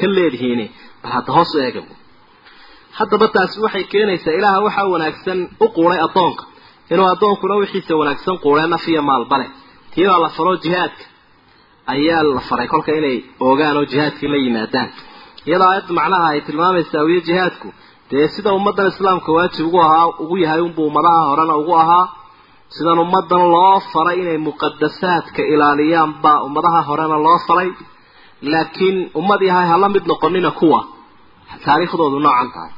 [0.00, 0.60] ka leedihiin
[1.02, 1.82] bal hadda hoos u eega
[2.98, 6.44] haddaba taasi waxay keenaysaa ilaaha waxaa wanaagsan u quuray addoonka
[6.92, 9.46] inuu addoonkuna wixiisa wanaagsan quuree naf iyo maalbale.
[9.94, 11.04] Tiibaa la faro jihaadka
[11.94, 12.66] ayaa la faray.
[12.72, 14.88] Kolka inay oogaan oo jihaadkii la yimaadaan.
[15.46, 17.68] Iyadoo aayadda macnaha ay tilmaamaysaa wiyo jihaadku.
[18.10, 22.04] Dee sida ummaddan islaamka waajib ugu ahaa ugu yahay unbuu ummadaha horena ugu ahaa
[22.76, 27.70] sidan ummaddan loo faray inay muqadasaadka ilaaliyaan baa ummadaha horena loo faray.
[28.52, 30.80] Laakiin ummad yahay hala mid noqonina kuwa.
[31.64, 32.72] Taariikhdoodu noocan tahay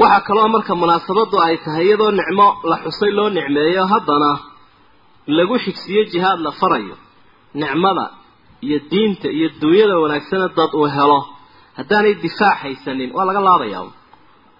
[0.00, 4.30] waxaa kaloo marka munaasabadu ay tahay iyadoo nicmo la xusay loo nicmeeyo haddana
[5.36, 6.96] lagu xigsiyo jihaad la farayo.
[7.60, 8.04] Nicmada
[8.66, 11.20] iyo diinta iyo duunyada wanaagsana dad uu helo.
[11.78, 13.88] Haddaanay difaac haysanin waa laga laadayaa.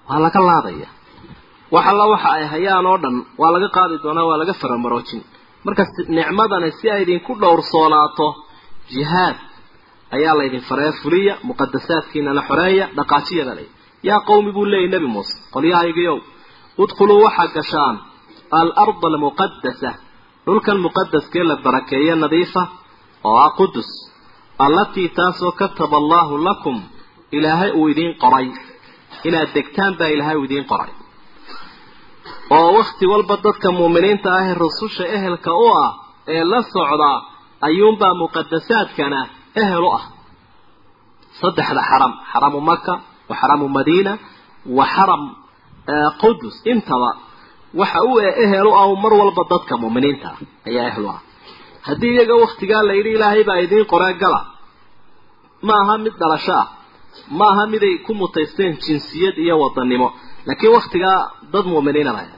[0.08, 0.88] Waa laga laadaya
[1.74, 5.22] wax alla waxa ay hayaan oo dhan waa laga qaadi doonaa waa laga faramaroojin
[5.66, 5.82] marka
[6.16, 8.26] nicmadani si ay idinku dhowrsoonaato
[8.94, 9.36] jihaad
[10.16, 13.68] ayaa laydin faree fuliya muqadasaadkiinana xoreeya dhaqaajiyada ley
[14.08, 16.18] yaa qawmi buu leeyay nebi muuse qolyahaygiiow
[16.82, 17.96] udkhuluu waxaad gashaan
[18.58, 19.90] alarda almuqadasa
[20.46, 22.62] dhulkan muqadaskee la barakeeye nadiifa
[23.28, 23.88] oo ah qudus
[24.64, 26.76] allatii taasoo kataba allaahu lakum
[27.36, 28.48] ilaahay uu idiin qoray.
[29.28, 30.90] Inaad degtaan baa ilaahay uu idiin qoray.
[32.56, 35.90] Oo wakhti walba dadka muuminiinta ah ee rususha ehelka u ah
[36.34, 37.16] ee la socdaa
[37.66, 39.20] ayuunbaa muqadasaadkana
[39.62, 40.04] ehel u ah.
[41.40, 42.94] Saddexda xaram xaramu maka
[43.76, 44.12] madiina
[44.76, 45.22] wa xaram
[46.22, 47.10] qudus intaba
[47.80, 51.20] waxa uu ehel u ah mar walba dadka muuminiinta ah ayaa ehel u ah.
[51.88, 54.40] Haddii iyaga waktigaa la yidhi ilaahay baa idiin qoree gala.
[55.66, 56.66] Ma aha mid dhalasho ah.
[57.38, 60.08] Ma aha miday ku mutaysteen jinsiyad iyo wadanimo
[60.46, 61.18] laakiin waktigaa
[61.52, 62.36] dad muuminiina laha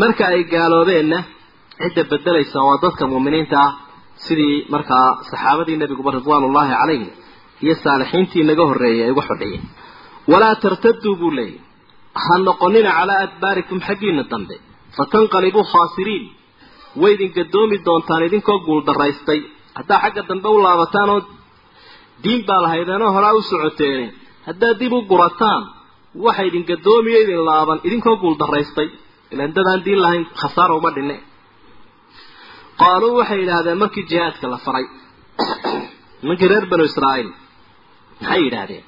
[0.00, 1.18] marka ay gaaloobeenna
[1.82, 3.72] cidda bedelaysa waa dadka muuminiinta ah
[4.24, 7.10] sidii markaa saxaabadii nebiguba ridwaanullaahi calayhim
[7.64, 9.64] iyo saalixiintii naga horreeyay ay uga xodhayeen
[10.32, 11.60] walaa tartaduu buu leeyahy
[12.14, 14.56] ha noqonina calaa adbaarikum xaggiina dambe.
[14.96, 16.24] Fatanqalibuu khaasiriin.
[17.00, 19.40] Way idin gadoomi doontaan idinkoo guuldaraystay
[19.78, 21.20] haddaa xagga dambe u laabataan oo
[22.24, 24.06] diin baa lahaydeenoo horaa u socoteene
[24.48, 25.62] haddaad dib u gurataan
[26.24, 28.88] waxa idin gadoomiyo idin laaban idinkoo guuldaraystay
[29.32, 31.16] ilaan dadaan diin lahayn khasaara uma dhinne.
[32.80, 34.86] Qaaluu waxay yidhaahdeen markii jihaadka la faray
[36.22, 37.30] nimankii reer banu israa'iil
[38.20, 38.84] maxay yidhaahdeen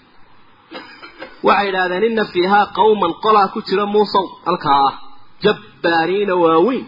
[1.47, 4.25] waxay yidhahdeen inna fiihaa qawman qolaa ku jira muusow.
[4.49, 4.95] Halkaa ah
[5.45, 6.85] jabbaariina waaweyn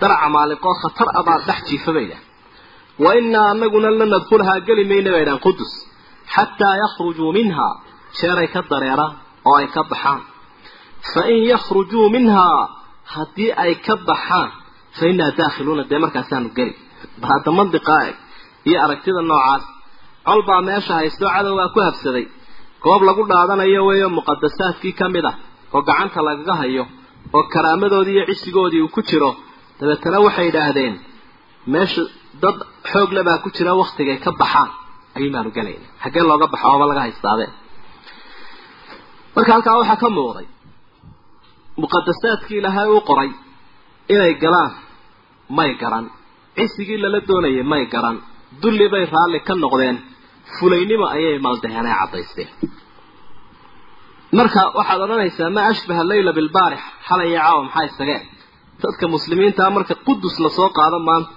[0.00, 2.28] daraca maaliqoo khatar a baa dhex jiifa bay idhahdeen
[3.04, 5.72] wa innaa anaguna la nadkhulhaa geli mayna bay idhahan qudus
[6.34, 7.72] xataa yakhrujuu minhaa.
[8.18, 9.12] Jeeray ka dareeraan
[9.48, 10.20] oo ay ka baxaan.
[11.12, 12.58] Fa in yakhrujuu minhaa
[13.14, 14.48] haddii ay ka baxaan
[14.98, 16.72] fa innaa daakhiluuna dee markaasaanu geli
[17.20, 18.16] bal hadda mandiqaa eg.
[18.68, 19.64] Iyo aragtida noocaas
[20.26, 22.24] col baa meesha haysto cadowgaa ku habsaday
[22.84, 25.36] goob lagu dhaadanayo weeyo muqadasaadkii ka mid ah
[25.74, 26.84] oo gacanta lagaga hayo
[27.36, 29.30] oo karaamadoodii iyo cisigoodii uu ku jiro
[29.80, 30.94] dabeetana waxay yidhaahdeen
[31.72, 32.02] meesha
[32.42, 32.56] dad
[32.92, 34.70] xoog le baa ku jira waktigay ka baxaan
[35.16, 37.52] ayuun baanu gelayna xaggee looga baxo ooba laga haystaadeen
[39.34, 40.46] marka halkaa waxaa ka muuqday
[41.82, 43.30] muqadasaadkii ilaahay uu qoray
[44.14, 44.72] inay galaan
[45.58, 46.06] may garan.
[46.56, 48.16] Cisigii lala doonayay may garan.
[48.62, 49.96] Dulli bay raalli ka noqdeen
[50.58, 52.48] fulaynimo ayay maldaheen ay caddaysteen
[54.38, 58.22] marka waxaad odhanaysaa maa ashbaha leyla bilbaarix xalay iyo caawa maxaa isageen
[58.82, 61.32] dadka muslimiintaa marka qudus la soo qaado maanta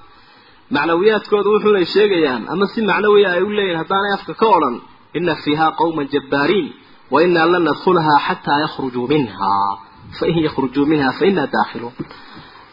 [0.76, 4.76] macnawiyaadkooda wuxuunay sheegayaan ama si macnawiya ay u leeyihiin haddaanay afka ka odhan
[5.18, 6.68] ina fiiha qawman jabbaariin
[7.14, 9.72] wa inaa lan nadkhulahaa xataa yakhrujuu minhaa.
[10.20, 11.94] Fain yakhrujuu minha fa inaa daakhiluun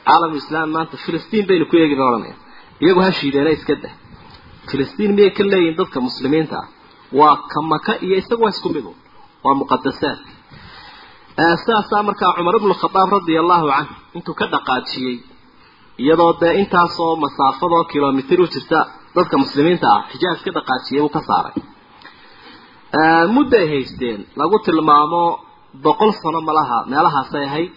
[0.07, 2.37] caalamulislaam maanta filistiin baynu ku eegi bay odhanaya
[2.83, 3.93] iyagu ha shiideena iska dah
[4.71, 6.57] filistiin miyay ka leeyihiin dadka muslimiinta?
[6.63, 6.69] Ah
[7.19, 8.93] waa ka maka iyo isagu waa isku midu
[9.45, 10.19] waa muqadasaad
[11.63, 15.17] sidaasaa markaa cumar ibnu khadaab radia allahu canhu intuu ka dhaqaajiyey
[16.03, 18.79] iyadoo dee intaasoo masaafadoo kilomitir u jirta
[19.17, 21.55] dadka muslimiinta ah xijaaj ka dhaqaajiyay uu ka saaray.
[23.35, 25.23] Mudday haysteen lagu tilmaamo
[25.85, 27.71] boqol sano malaha meelahaasay ahayd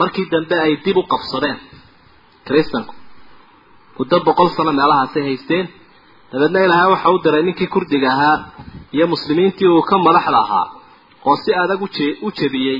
[0.00, 1.58] markii dambe ay dib u qabsadeen
[2.46, 2.94] kristanku
[3.98, 5.64] muddo boqol sano meelahaasay haysteen
[6.32, 8.36] dabeedna ilaahay waxa u diray ninkii kurdiga ahaa
[8.96, 10.66] iyo muslimiintii uu ka madaxda ahaa
[11.28, 11.80] oo si adag
[12.26, 12.78] u jebiyey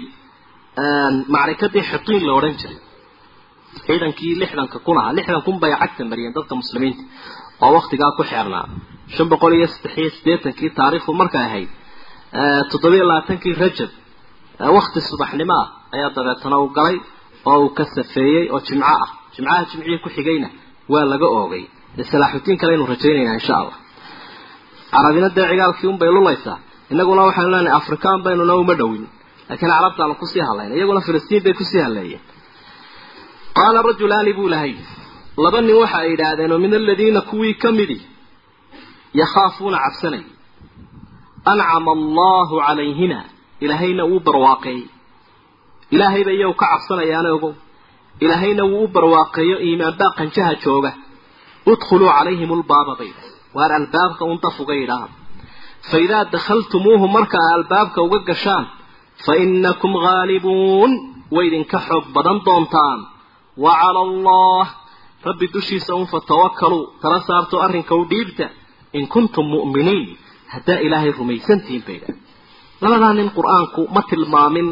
[1.35, 2.79] macrikadii xitiin la odhan jiray.
[3.87, 7.03] Ciidankii lixdanka kun ahaa lixdan kun bay cagta mariyeen dadka muslimiinta
[7.65, 8.65] oo waktigaa ku xeernaa
[9.15, 11.71] shan boqol iyo saddex iyo siddeetankii taariikhdu markay ahayd
[12.71, 13.91] toddobiyo labaatankii rajab
[14.77, 16.97] wakti subaxnimo ah ayaa dabeetana uu galay
[17.51, 19.09] oo uu ka safeeyey oo jimco ah.
[19.35, 20.49] Jimcaha jimcihii ku xigayna
[20.93, 21.65] waa laga oogay
[21.97, 23.77] dee kale aynu rajaynaynaa insha allah.
[24.95, 26.59] Carabina dee cigaalkii unbay lulaysaa.
[26.93, 29.05] Inaguna waxaynu leenahay afrikaan baynuna uma dhowin.
[29.49, 32.23] Laakiin carabtaanu ku sii hadlayna iyaguna filistiin bay ku sii hadleeyeen
[33.57, 34.73] qaala rajulaani buu lahay
[35.45, 37.99] laba nin waxa ay yidhaahdeen oo min aladiina kuwii ka midi
[39.21, 40.23] yakhaafuuna cabsanay.
[41.51, 43.19] Ancama allahu calayhina.
[43.65, 44.85] Ilaahayna wuu barwaaqeeyey
[45.95, 47.53] ilaahayba iyagu ka cabsanayaana ogow.
[48.25, 50.91] Ilaahayna wuu u barwaaqeeyo iimaan baa qanjaha jooga
[51.73, 53.11] udkhuluu calayhim ulbaaba bay
[53.57, 55.09] waar albaabka undaf uga yidhaaha
[55.91, 58.65] fa idaa dakhaltumuuhu marka a albaabka uga gashaan
[59.25, 60.91] fa inakum ghaalibuun
[61.35, 62.99] way idinka xoog badan doontaan.
[63.65, 64.65] Wa cala allah
[65.29, 68.47] rabbi dushiisa un fatawakkaluu tala saarto arrinka u dhiibta
[68.99, 70.09] in kuntum mu'miniin
[70.55, 72.17] haddaa ilaahay rumaysantihiin bay idhaha
[72.83, 74.69] labadaa nin qur'aanku ma tilmaamin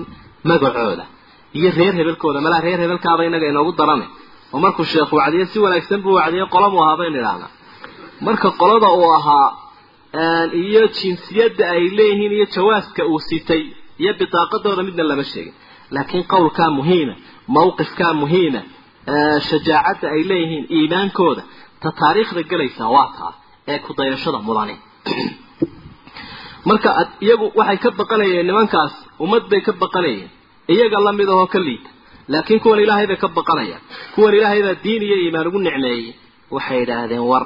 [0.50, 1.04] magacooda
[1.58, 4.06] iyo reer hebelkooda malaa reer hebelkaaba inaga inoogu darane
[4.52, 7.50] oo markuu sheekh wacdiye si wanaagsan buu wacdiye qolabuu ahaa baynu idhahnaa
[8.20, 9.48] marka qolada uu ahaa
[10.64, 13.62] iyo jinsiyadda ay leeyihiin iyo jawaaska uu sitay
[13.98, 15.54] iyo bitaaqadooda midna lama sheegin.
[15.90, 17.14] Laakiin qowlkaa muhiima
[17.46, 18.60] mawqifkaa muhiima
[19.48, 21.42] shajaacadda ay leeyihiin iimaankooda
[21.80, 23.32] ta taariikhda gelaysaa waa taa
[23.68, 24.76] ee kudayashada mudane
[26.68, 26.88] marka
[27.20, 28.92] iyagu waxay ka baqanayeen nimankaas
[29.24, 30.30] ummad bay ka baqanayeen
[30.68, 31.90] iyaga la mid ahoo ka liita
[32.32, 33.82] laakiin kuwan ilaahay bay ka baqanayaan
[34.14, 36.04] kuwan ilaahay baa diin iyo iimaan ugu nicmeeyey
[36.54, 37.44] waxay yidhaahdeen war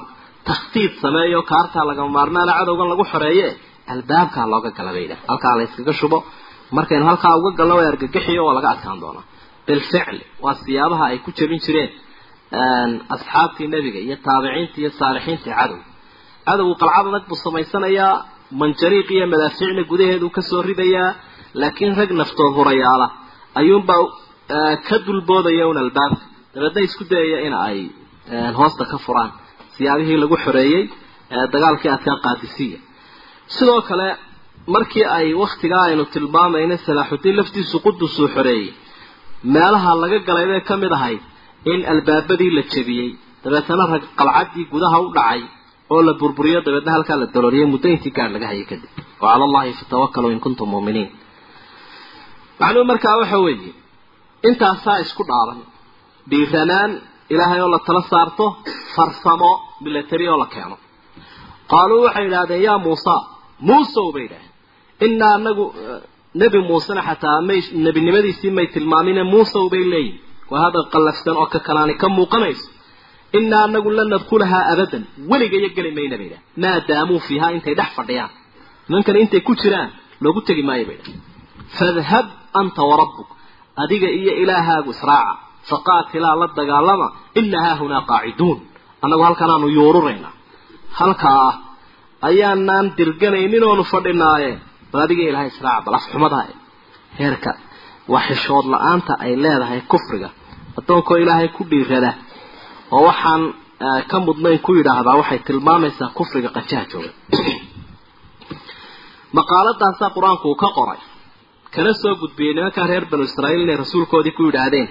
[0.48, 3.48] takhtiid sameeyo kaartaa lagama maarmaana cadowgan lagu xoreeye
[3.92, 6.18] albaabkaa looga gala bay yidhaha halkaa la yskaga shubo.
[6.76, 9.24] Markaynu halkaa uga galno way argagaxiyo waa laga adkaan doonaa
[9.66, 11.90] bilficli waa siyaabaha ay ku jebin jireen
[13.14, 15.78] asxaabtii nebiga iyo taabiciintii iyo saalixiintii cadow.
[16.46, 18.12] Cadowgu qalcad adag buu samaysanayaa
[18.60, 21.10] manjariiq iyo madaafiicna gudaheedu ka soo ridayaa
[21.60, 23.06] laakiin rag naftood hurayaala.
[23.60, 24.02] Ayuunbaa
[24.88, 26.24] ka dulboodaya un albaabka.
[26.54, 27.78] Dabeedna isku dayaya in ay
[28.58, 29.30] hoosta ka furaan.
[29.76, 30.82] Siyaabihii lagu xoreeyey
[31.52, 32.78] dagaalkii adkaa qaadisiya
[33.56, 34.08] sidoo kale
[34.74, 38.68] markii ay waktigaa aynu tilmaamayna salaaxudiin laftiisu qudusuu xoreeyey
[39.54, 41.20] meelaha laga galay bay ka mid ahayd
[41.72, 43.10] in albaabadii la jebiyey.
[43.44, 45.40] Dabeetana rag qalcaddii gudaha u dhacay
[45.92, 48.90] oo la burburiyo dabeedna halkaa la dalooliyay muddo intii gaadh laga hayay kadib.
[49.20, 51.08] Wa cala allahi fatawakkaluu in kuntum mu'miniin.
[52.60, 53.70] Macnuhu markaa waxa weeye
[54.48, 55.58] intaasaa isku dhaaban
[56.30, 56.90] dhiiranaan
[57.32, 58.46] ilaahay oo la tala saarto
[58.94, 59.52] farsamo
[59.84, 60.76] milatari oo la keeno.
[61.72, 63.14] Qaaluu waxay idhahdeen yaa muusa
[63.68, 64.52] muusow bay idhahdeen
[65.06, 65.64] inaa anagu
[66.42, 71.58] nebi muusena xataa may nebinimadiisii may tilmaamine muusow bay leeyihiin waa hadal qallafsan oo ka
[71.66, 72.66] kanaani ka muuqanayso.
[73.38, 75.02] Inaa anagu lan nadkhulahaa abadan.
[75.30, 78.30] Weligayo geli mayna bay idhahdeen maa daamuu fiihaa intay dhex fadhiyaan.
[78.88, 79.88] Nimankana intay ku jiraan
[80.24, 81.20] loogu tegi maayo bay idhahdeen
[81.78, 82.26] fadhab
[82.60, 83.28] anta warabbuk
[83.76, 85.38] adiga iyo ilaahaagu israaca
[85.70, 88.58] faqaatilaa la dagaalama ina haahunaa qaaciduun.
[89.02, 90.32] Annagu halkanaanu yuururaynaa
[90.90, 91.52] halkaa
[92.28, 94.58] ayaanaan dirganaynin oonu fadhinaaye
[94.92, 96.44] bal adiga ilahay israaca bal afxumadaha
[97.18, 97.54] heerka
[98.08, 100.28] waa xishood la'aanta ay leedahay kufriga.
[100.78, 102.12] Addoonkoo ilaahay ku dhiirada
[102.90, 103.42] oo waxaan
[104.10, 107.10] ka mudnayn ku yidhaahdaa waxay tilmaamaysaa kufriga qajaha jooga
[109.38, 111.00] maqaaladaasaa qur'aanku uu ka qoray
[111.74, 114.86] kana soo gudbiyey nimankaa reer banu israa'iil inay rasuulkoodii ku yidhaahdeen.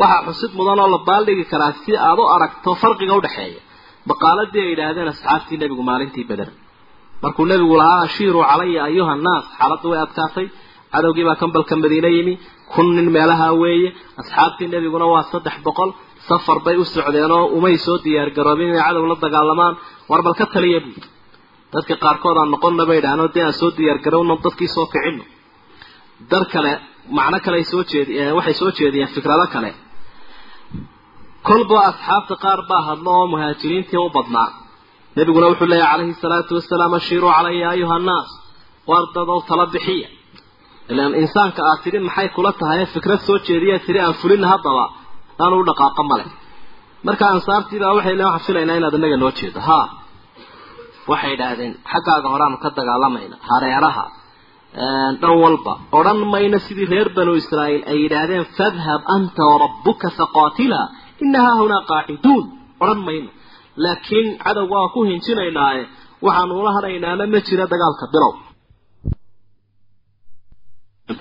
[0.00, 3.60] Waxaa xusid mudan oo la baaldhigi karaa si aad u aragto farqiga udhexeeya
[4.10, 6.48] baqaaladii ay yidhaahdeen asxaabtii nebigu maalintii beder
[7.22, 10.46] markuu nebigu lahaa ashiiruu calaya ayuha annaas xaaladdu way adkaatay.
[10.94, 12.34] Cadowgii baa kambalka madiine yimi.
[12.72, 13.88] Kun nin meelaha weeye.
[14.20, 15.90] Asxaabtii nebiguna waa saddex boqol.
[16.28, 19.74] Safar bay u socdeen oo umay soo diyaar garoobin inay cadow la dagaalamaan.
[20.10, 21.00] War bal ka taliya buui
[21.74, 25.22] dadka qaarkood aan noqonna bay idhaahno dee aan soo diyaar garowno dadkii soo kicino
[26.30, 26.72] dar kale
[27.18, 29.70] macno kale ay soo jeed waxay soo jeediyeen fikrado kale.
[31.48, 34.48] Kolba asxaabta qaar baa hadlo oo muhaajiriintii u badnaa.
[35.16, 38.28] Nebiguna wuxuu leeyahy calayhi salaatu wasalaam ashiiruu calaya ayuha annaas
[38.90, 40.08] waar dadow tala bixiya.
[40.92, 42.80] Ilaan insaanka aad tidhi maxay kula tahay?
[42.94, 44.84] Fikrad soo jeediya tidhi aan fulina haddaba
[45.42, 46.24] aanu u dhaqaaqo male
[47.06, 49.58] marka ansaartiibaa waxay le waxaan filaynaa inaad inaga noo jeedo.
[49.68, 49.86] Haa
[51.10, 54.04] waxay idhaahdeen xaggaaga horeaanu ka dagaalamayna hareeraha
[55.22, 55.72] dhan walba.
[55.98, 60.80] Odhan mayna sidii reer banu israa'iil ay yidhaahdeen fadhab anta warabbuka faqaatila
[61.24, 62.44] ina haahunaa qaaciduun.
[62.82, 63.30] Odhan mayno
[63.84, 65.82] laakiin cadowga waan ku hinjinaynaaye
[66.24, 68.32] waxaanu ula hadhaynaana ma jira dagaalka bilow.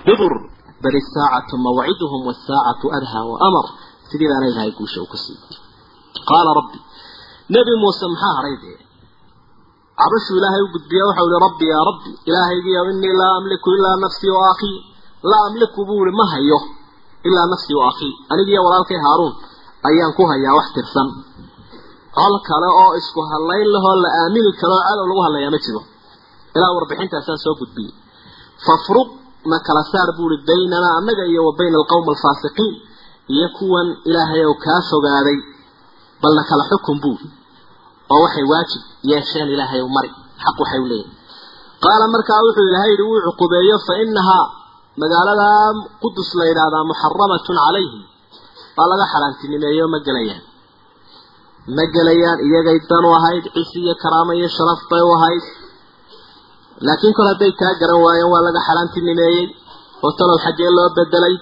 [0.05, 0.33] Bidur
[0.83, 3.61] bal isaacatu mawciduhum wasaacatu adhaa wa
[4.09, 5.57] sidii baana ilahay guusha uu ku siiyey
[6.29, 6.79] qaala rabbi
[7.55, 8.77] nebi muuse maxaa hadhay dee
[9.99, 14.31] cabashuu ilaahay u gudbiya waxau ihi rabbi yaa rabbi ilaahaygiiyow inii laa amliku ilaa nafsii
[14.37, 14.77] wa akhii.
[15.31, 16.59] Laa amliku buu ihi ma hayo
[17.27, 18.13] ilaa nafsii wa akhii.
[18.31, 19.33] Anigiiyo walaalkay haaruun
[19.89, 21.07] ayaan ku hayaa wax tirsan.
[22.17, 25.81] Col kale oo isku hadlayn lahoo la aamini karoo cadow lagu hadlayaa ma jiro.
[26.55, 27.93] Ilaa warbixintaasaan soo gudbiyey
[28.65, 29.09] fafruq
[29.51, 32.73] na kala saar buu ihi baynanaa annaga iyo wa bayna alqawmi alfaasiqiin
[33.33, 35.37] iyo kuwan ilaahay oo kaa fogaaday.
[36.21, 37.25] Balna kala xukun buuri
[38.13, 40.09] oo waxay waajib yeesheen ilaahay u mari
[40.43, 41.15] xaq waxay u leeyihiin
[41.85, 44.45] qaala markaa wuxuu ilaahay yidhi wuu cuqubeeyo fa inahaa
[45.01, 45.47] magaalada
[46.03, 48.01] qudus la yidhaahdaa muxaramatun calayhim.
[48.77, 50.41] Waa laga xaaraantinimeeyo ma gelayaan.
[51.75, 55.43] Ma gelayaan iyagay dan u ahayd cisi iyo karaamo iyo sharaf bay u ahayd.
[56.87, 59.45] Laakiin kol hadday taa garan waayeen waa laga xaaraantinimeeyey
[60.05, 61.35] oo talow xaggee loo bedelay.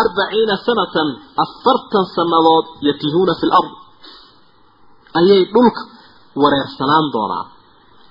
[0.00, 1.08] Arbaciina sanatan
[1.44, 3.70] afartan sannadood yatihuuna fi lard
[5.18, 5.82] ayay dhulka
[6.42, 7.44] wareersanaan doonaa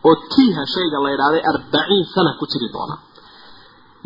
[0.07, 2.99] oo tiiha shayga la yidhahday arbaciin sana ku jiri doonaa.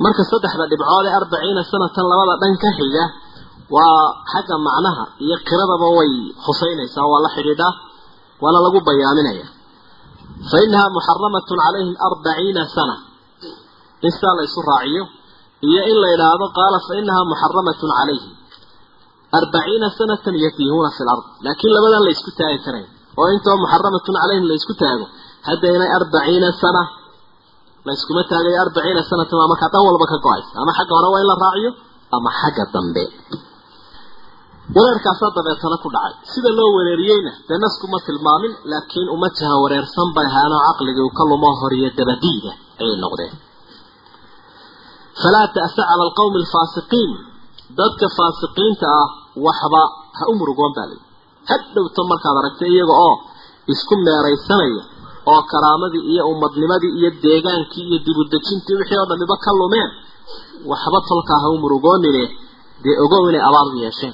[0.04, 3.04] Marka saddexda dhibcood ee arbaciina sanatan labada dhan ka xiga
[3.76, 6.12] waa xagga macnaha iyo qiradaba way
[6.46, 7.74] husaynaysaa waa la xidhiidhaa
[8.44, 9.48] waana lagu bayaaminaya
[10.50, 12.96] fa inahaa muxaramatun calayhim arbaciina sana.
[14.06, 15.04] In sidaa la isu raaciyo
[15.70, 18.32] iyo in la yidhaahdo qaala fa inahaa muxaramatun calayhim
[19.40, 22.88] arbaciina sanatan yatiihuuna fi lard laakiin labadan la isku taagi karayn
[23.20, 25.06] oo intoo muxaramatun calayhim la isku taago
[25.48, 26.84] haddaynay arbaciina sana
[27.88, 31.22] la iskuma taagayo arbaciina sanatan waa markaa dhan walba ka go'aysa ama xagga hore waa
[31.24, 31.72] in la raaciyo
[32.18, 33.04] ama xagga dambe
[34.76, 40.62] wareerkaasaa dabeetana ku dhacay sida loo wereeriyeyna dee naskuma tilmaamin laakiin umataha wareersan bay ahaanoo
[40.68, 43.34] caqligii uu ka lumo horiyo dabadiida ayay noqdeen
[45.22, 47.12] falaa ta'sa cala alqawmi alfaasiqiin
[47.80, 49.08] dadka faasiqiinta ah
[49.46, 49.82] waxba
[50.18, 51.06] ha u murugoon baa layihi
[51.50, 53.16] had dhowto markaad aragtay iyaga oo
[53.74, 54.84] isku meeraysanaya
[55.32, 59.90] oo karaamadii iyo ummadnimadii iyo deegaankii iyo dibudejintii wixii oo dhamiba ka lumeen
[60.72, 62.24] waxba tolkaa ha u murugoonine
[62.84, 64.14] dee ogow inay abaal yeesheen.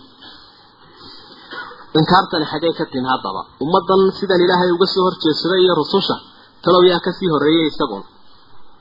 [2.00, 3.42] Inkaartani xaggay ka tin haddaba.
[3.64, 6.16] Ummaddan sidan ilaahay uga soo horjeedsaday iyo rususha
[6.64, 8.04] talow yaa ka sii horreeyay isagun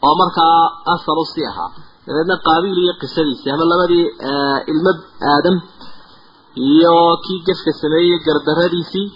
[0.07, 0.57] oo markaa
[0.95, 1.71] asal u sii ahaa.
[2.07, 4.07] Dabeedna qaabiil iyo qisadiisii ama labadii
[4.73, 4.93] ilmo
[5.33, 5.57] aadam
[6.69, 6.95] iyo
[7.25, 9.09] kii gefka sameeyey gardaradiisii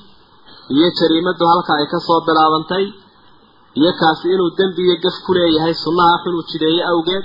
[0.75, 2.85] iyo jariimadu halka ay ka soo bilaabantay
[3.81, 7.25] iyo kaasi inuu dembi iyo gaf ku leeyahay sunnaha xun uu jideeye awgeed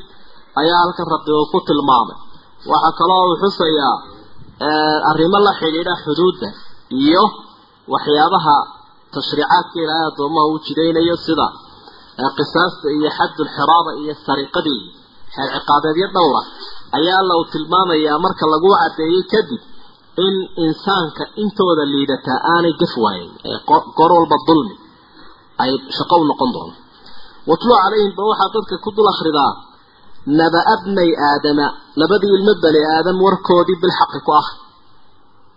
[0.62, 2.18] ayaa halkan rabbi uu ku tilmaamay.
[2.72, 3.96] Waxaa kaloo uu xusayaa
[5.12, 6.48] arrimo la xidhiidha xuduudda
[7.04, 7.24] iyo
[7.94, 8.56] waxyaabaha
[9.16, 11.48] tashriicaadka ilaahay addoomaha uu jidaynayo sida
[12.38, 14.82] qisaasta iyo xaddulxiraaba iyo sariqadii
[15.34, 16.42] xeer ciqaabeedyo dhowra
[16.98, 19.62] ayaa alla tilmaamayaa marka lagu caddeeyey kadib
[20.28, 23.32] in insaanka intooda liidataa aanay gaf waayen
[23.98, 24.76] goor walba dulmi
[25.64, 26.74] ay shaqo u noqon doono
[27.50, 29.52] watlu calayhim ba waxaa dadka ku dul akhridaa
[30.40, 31.66] naba-a bnay aadama
[32.00, 34.48] labadii ilmo bani aadam warkoodii bilxaqi ku ah.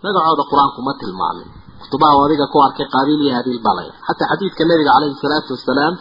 [0.03, 1.49] Magacooda qur'aanku ma tilmaamin.
[1.81, 5.93] Kutubaha adiga ku arkay qaabiil iyo habiil balay xataa xadiidka nabiga caleyhi salaatu wasalaam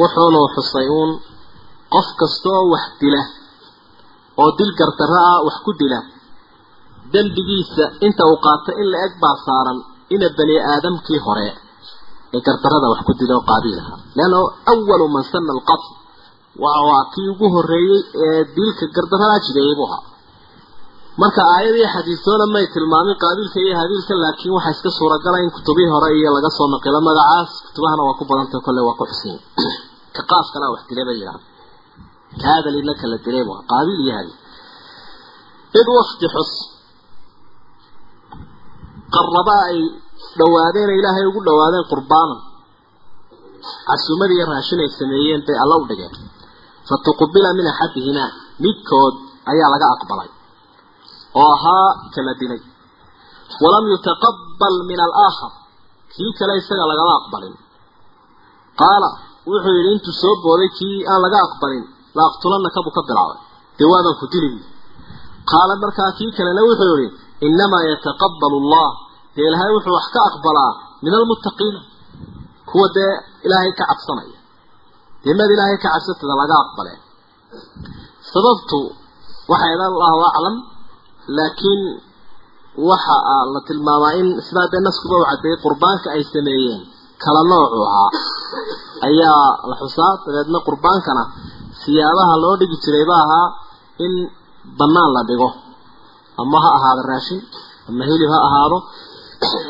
[0.00, 1.10] wuxuunu xusay uun
[1.94, 3.22] qof kastaoo wax dila
[4.40, 5.98] oo dil gardarro ah wax ku dila
[7.12, 9.78] dembigiisa inta uu qaatay in la eg baa saaran
[10.14, 11.48] ina bani aadamkii hore
[12.34, 14.38] ee gardarrada wax ku dila oo qaabiil ahaa leanna
[14.72, 15.90] awalu man sana alqatl
[16.62, 20.04] waa kii ugu horreeyey ee dilka gardarada jideeyey buu ahaa.
[21.20, 26.08] Marka aayadii xadiisoona may tilmaamin qaabiilka iyo habiilka laakiin waxaa iska suuragala in kutubihii hore
[26.18, 29.36] iyo laga soo naqilo magacaas kutubahana waa ku badantay kolle waa ku xusin.
[30.16, 31.40] Ka qaafkana wax dilay bay yidhaha
[32.40, 34.38] ka hadalina kala dilay buu qaabiil iyo habiil
[35.80, 36.50] id wakti xus
[39.14, 39.78] qarraba ay
[40.38, 42.40] dhawaadeen ilaahay ugu dhawaadeen qurbaanan
[43.88, 46.14] casuumadii iyo raashin ay sameeyeen bay alla u dhigeen.
[46.88, 48.30] Fatuqubila min axadihimaa
[48.64, 49.14] midkood
[49.52, 50.30] ayaa laga aqbalay
[51.40, 52.60] oo ahaa kala dilay.
[53.62, 55.52] Walam yutaqabal min alaakhar
[56.14, 57.54] kii kale isaga lagama aqbalin.
[58.80, 59.08] Qaala
[59.50, 61.84] wuxuu yidhi intuu soo booday kii aan laga aqbalin
[62.16, 63.38] la aqtulanaka buu ka bilaabay.
[63.78, 64.64] Dee waaban ku dili buui
[65.50, 67.08] qaala markaa kii kalena wuxuu yihi
[67.48, 68.88] inamaa yataqabalu allah
[69.36, 70.72] dee ilaahay wuxuu wax ka aqbalaa
[71.04, 71.80] min almuttaqiina
[72.70, 73.12] kuwa dee
[73.46, 74.38] ilaahay ka cabsanaya.
[75.24, 76.98] Dee mad ilaahay ka cabsatada laga aqbalee
[78.32, 78.78] sababtu
[79.50, 80.56] waxay dhan allahu aclam
[81.36, 81.82] laakiin
[82.90, 83.16] waxa
[83.54, 86.80] la tilmaamaa in sidaa dee naskuba u cadeeyey qurbaanka ay sameeyeen
[87.24, 88.10] kala noocu ahaa
[89.08, 91.22] ayaa la xusaa dabeedna qurbaankana
[91.82, 93.46] siyaabaha loo dhigi jiray ba ahaa
[94.04, 94.12] in
[94.78, 95.48] banaan la dhigo
[96.40, 97.40] ama ha ahaado raashin
[97.88, 98.78] ama hilib ha ahaado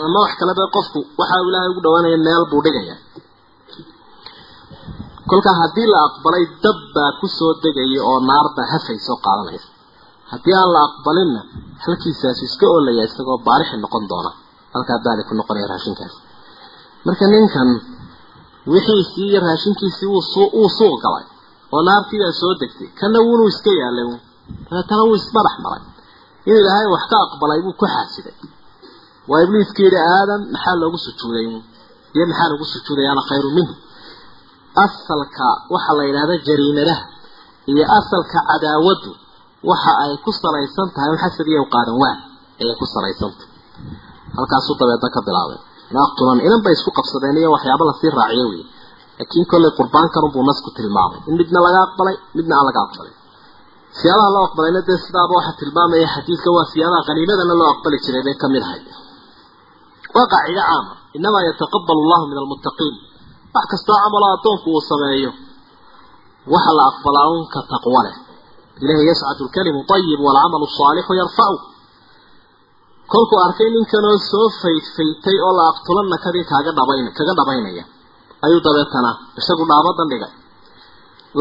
[0.07, 2.95] ama wax kaleba qofku waxa uu ilaahay ugu dhawaanaya meel buu dhigaya.
[5.31, 9.69] Kolkaa haddii la aqbalay dab baa ku soo degaya oo naarba hafay soo qaadanaysa
[10.33, 11.41] haddii aan la aqbalinna
[11.85, 14.31] halkiisaasu iska oolaya isagoo baarixi noqon doona
[14.75, 16.15] halkaa baali ku noqonaya raashinkaas.
[17.07, 17.69] Marka ninkan
[18.73, 21.25] wixiisii iyo raashinkiisii wuu suuq galay
[21.75, 22.89] oo naartiibaa soo degtay.
[23.01, 24.07] Kana wunuu iska yaalay
[24.71, 25.83] dabeetana wuu ismadax maray
[26.49, 28.37] in ilaahay wax ka aqbalay buu ku xaasiday
[29.31, 31.45] waa ibliiska yidhi aadam maxaa loogu sujuuday
[32.17, 33.75] iyo maxaa lagu sujuuday ana khayru minhu?
[34.85, 37.05] Asalka waxaa la yidhahda jariimadaha
[37.73, 39.11] iyo asalka cadaawadu
[39.71, 42.19] waxa ay ku salaysan tahay xasad iyo qaadan waan
[42.61, 43.51] ayay ku salaysantahay
[44.37, 45.59] halkaasuu dabeedna ka bilaabay.
[45.95, 48.63] Naaqtulan inan bay isku qabsadeen iyo waxyaabo la sii raaciyo wey
[49.19, 51.21] laakiin kollay qurbaankan unbuu nasku tilmaamay.
[51.29, 53.13] In midna laga aqbalay midna aan laga aqbalay
[54.01, 58.37] siyaabaha loo aqbalayna dee sidaaba waxaa tilmaamaya xadiidka waa siyaabaha qaniimadana loo aqbali jiray bay
[58.43, 58.83] ka mid ahay
[60.17, 62.95] waa qaacido caama inamaa yataqabalu allahu min almuttaqiin.
[63.55, 65.31] Wax kastoo camalo addoonku uu sameeyo
[66.55, 68.17] waxa la aqbalaa un ka taqwa leh.
[68.83, 71.57] Ilahi yascadu lkalimu ayib walcamalu saalixu yarfacu
[73.13, 77.85] kolkuu arkay ninkanoo soo faydfaytay oo la aqtulanna kadii kaaga dhabayn kaga dhabaynaya.
[78.45, 80.33] Ayuu dabeetana isagu dhaabadan dhigay.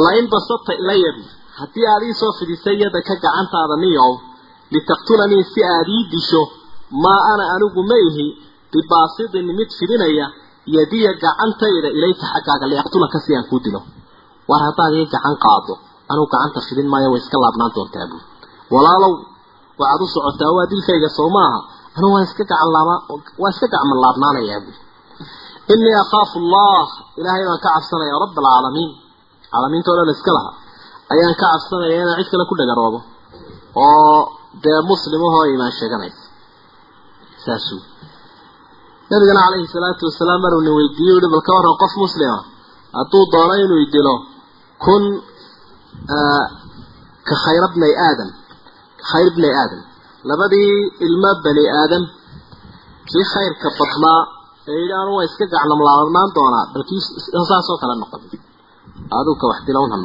[0.06, 1.24] Lain basabta ilaya bu
[1.60, 4.12] haddii aad ii soo fidisay yadaka gacantaada niyow
[4.74, 6.42] litaqtulanii si aad ii disho
[7.04, 8.26] maa ana anigu ma ihi
[8.74, 10.26] bibaasidin mid fidinaya
[10.76, 13.82] yadiya gacantayda ilayka xaggaaga liaqtulaka si aan kuu dilo.
[14.50, 15.74] War haddaad ii gacan qaado
[16.12, 18.24] anugu gacanta fidin maayo way iska laabnaan doontaa buui
[18.74, 19.14] walaalow
[19.82, 21.58] waxaad u socotaa waa dilkayga sow maaha
[21.98, 22.96] anugu waan iska gacan laaba
[23.42, 24.78] waan iska gacman laabnaanayaa buui
[25.74, 26.86] inii akhaafu allah
[27.20, 28.92] ilaahay baan ka cabsanaya rabb alcaalamiin
[29.52, 30.52] caalamiinta o dhan iska laha
[31.12, 33.00] ayaan ka cabsanaya inaan cid kale ku dhagaroobo.
[33.84, 34.18] Oo
[34.64, 36.24] dee muslimahoo imaan sheeganaysa.
[37.46, 37.82] Saasuu
[39.10, 42.38] nabigana calayhi salaatu wasalaam maruu nin weydiiyey uhi bal ka warran qof muslima
[42.98, 44.16] hadduu doono inuu idilo
[44.84, 45.04] kun
[47.28, 48.30] ka khayra bnay aadam
[49.00, 49.82] ka khayr bnay aadam.
[50.30, 50.74] Labadii
[51.08, 52.04] ilmo bani aadam
[53.10, 54.22] kii khayrka badnaa
[54.70, 57.02] ee yidhi anu waa iska gacnamlaabnaan doonaa balkii
[57.52, 58.22] saasoo kale noqon.
[59.20, 59.98] Aduu ka wax dilown ha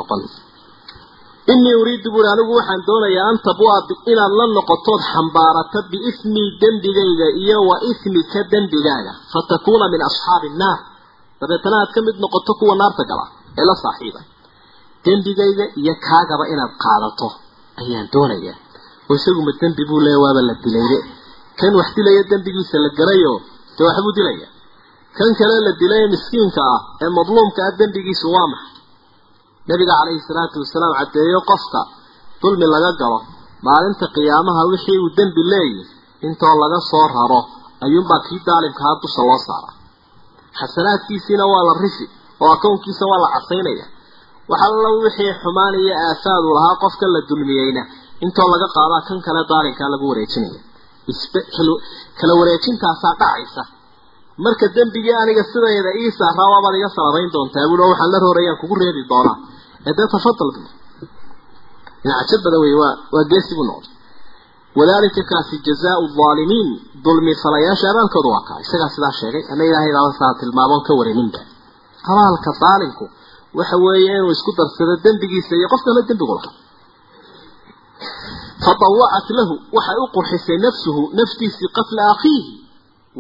[1.52, 3.76] inii uriidu buuri anigu waxaan doonayaa an tabua
[4.12, 10.78] inaad la noqotood xambaarata biismii dembigayga iyo wa ismika dembigaaga fatakuuna min asxaabi innaar
[11.40, 13.24] dabeetana aad ka mid noqoto kuwa naarta gala
[13.60, 14.20] ee la saaxiiba.
[15.04, 17.28] Dembigayga iyo kaagaba inaad qaadato
[17.80, 18.56] ayaan doonayaa
[19.08, 20.98] oo isaguma dembi buu leeya waaba la dilayde.
[21.58, 23.32] Kan wax dilaya dembigiisa la garayo
[23.76, 24.48] dee waxbuu dilaya?
[25.18, 28.75] Kan kale la dilay miskiinka ah ee madluumka ah dembigiisu waa maxay
[29.68, 31.80] nabiga calayhi salaatu wasalaam caddeeyo qofka
[32.42, 33.18] dulmi laga galo
[33.66, 35.82] maalinta qiyaamaha wixii uu dembi leeyahy
[36.26, 37.40] intoo laga soo raro
[37.84, 39.70] ayuunbaa kii daalimkahaa dusha loo saara.
[40.58, 42.04] Xasanaadkiisiina waa la rifi
[42.42, 43.84] oo akownkiisa waa la casaynaya.
[44.50, 47.82] Waxalla wixii xumaan iyo aafaad uu lahaa qofka la dulmiyeyna
[48.24, 50.60] intoo laga qaadaa kan kale daalimkaa lagu wareejinaya.
[52.18, 53.62] Kala wareejintaasaa dhacaysa.
[54.44, 58.58] Marka dembigii aniga sidayda ii saaraa waabaad iga salabayn doontaa buui oo waxaan la roorayaan
[58.60, 59.36] kugu reebi doonaa
[59.98, 60.62] dee tafadal bu
[62.06, 63.92] cajab badan wey waa waa geesi buu noqday.
[64.78, 66.68] Wadalika kaasi jazaau aalimiin
[67.04, 68.58] dulmi falayaasha abaalkooda waa kaa.
[68.64, 71.40] Isagaa sidaa sheegay ama ilaahay baaba saa tilmaamoon ka waraninba
[72.10, 73.04] abaalka daalimku
[73.58, 76.54] waxa weeye inuu isku darsado dembigiisa iyo qofkana dembigu lahaa.
[78.64, 82.52] Fadawacat lahu waxay u qurxisay nafsuhu naftiisii qatla akhiihi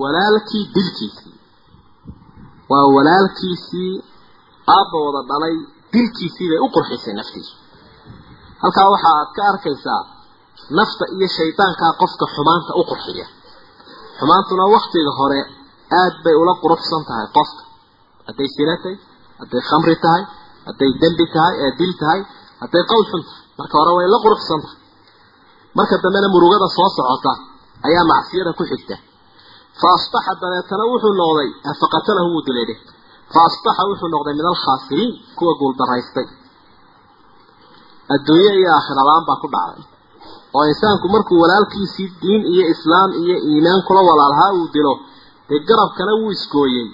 [0.00, 1.34] walaalkii dilkiisii.
[2.70, 3.92] Waa walaalkiisii
[4.76, 5.56] aabba wada dhalay
[5.96, 7.54] dilkiisii bay u qurxisay naftiisu.
[8.62, 10.02] Halkaa waxa ka arkaysaa
[10.78, 13.26] nafta iyo shaydaankaa qofka xumaanta u qurxiya.
[14.18, 15.40] Xumaantuna waktiga hore
[16.00, 17.62] aad bay ula quruxsan tahay qofka.
[18.28, 18.96] Hadday sina tahay
[19.40, 20.22] hadday khamri tahay
[20.68, 22.20] hadday dembi tahay ee dil tahay
[22.62, 23.42] hadday qowl xun tahay.
[23.58, 24.78] Marka hore way la quruxsan tahay.
[25.78, 27.32] Marka dambena murugada soo socota
[27.88, 28.96] ayaa macsiyada ku xigta.
[29.80, 31.48] Fa asbaxa dabeetana wuxuu noqday
[31.80, 32.66] faqatalahu wuu dilay
[33.32, 36.26] fa asbaxa wuxuu noqday min alkhaasiriin kuwa guuldaraystay
[38.14, 39.84] adduunye iyo aakhirabaan baa ku dhacday
[40.56, 44.94] oo insaanku markuu walaalkiisii diin iyo islaam iyo iimaan kula walaalhaa uu dilo
[45.48, 46.88] dee garabkana wuu isgooyey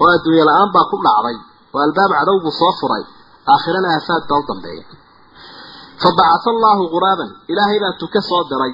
[0.00, 1.36] oo adduunye la'aan baa ku dhacday
[1.74, 3.04] oo albaab cadow buu soo furay.
[3.52, 4.84] Aakhirana aafaad u dambeeya
[6.02, 8.72] fa bacatha allaahu quraaban ilaahay baa tuke soo diray.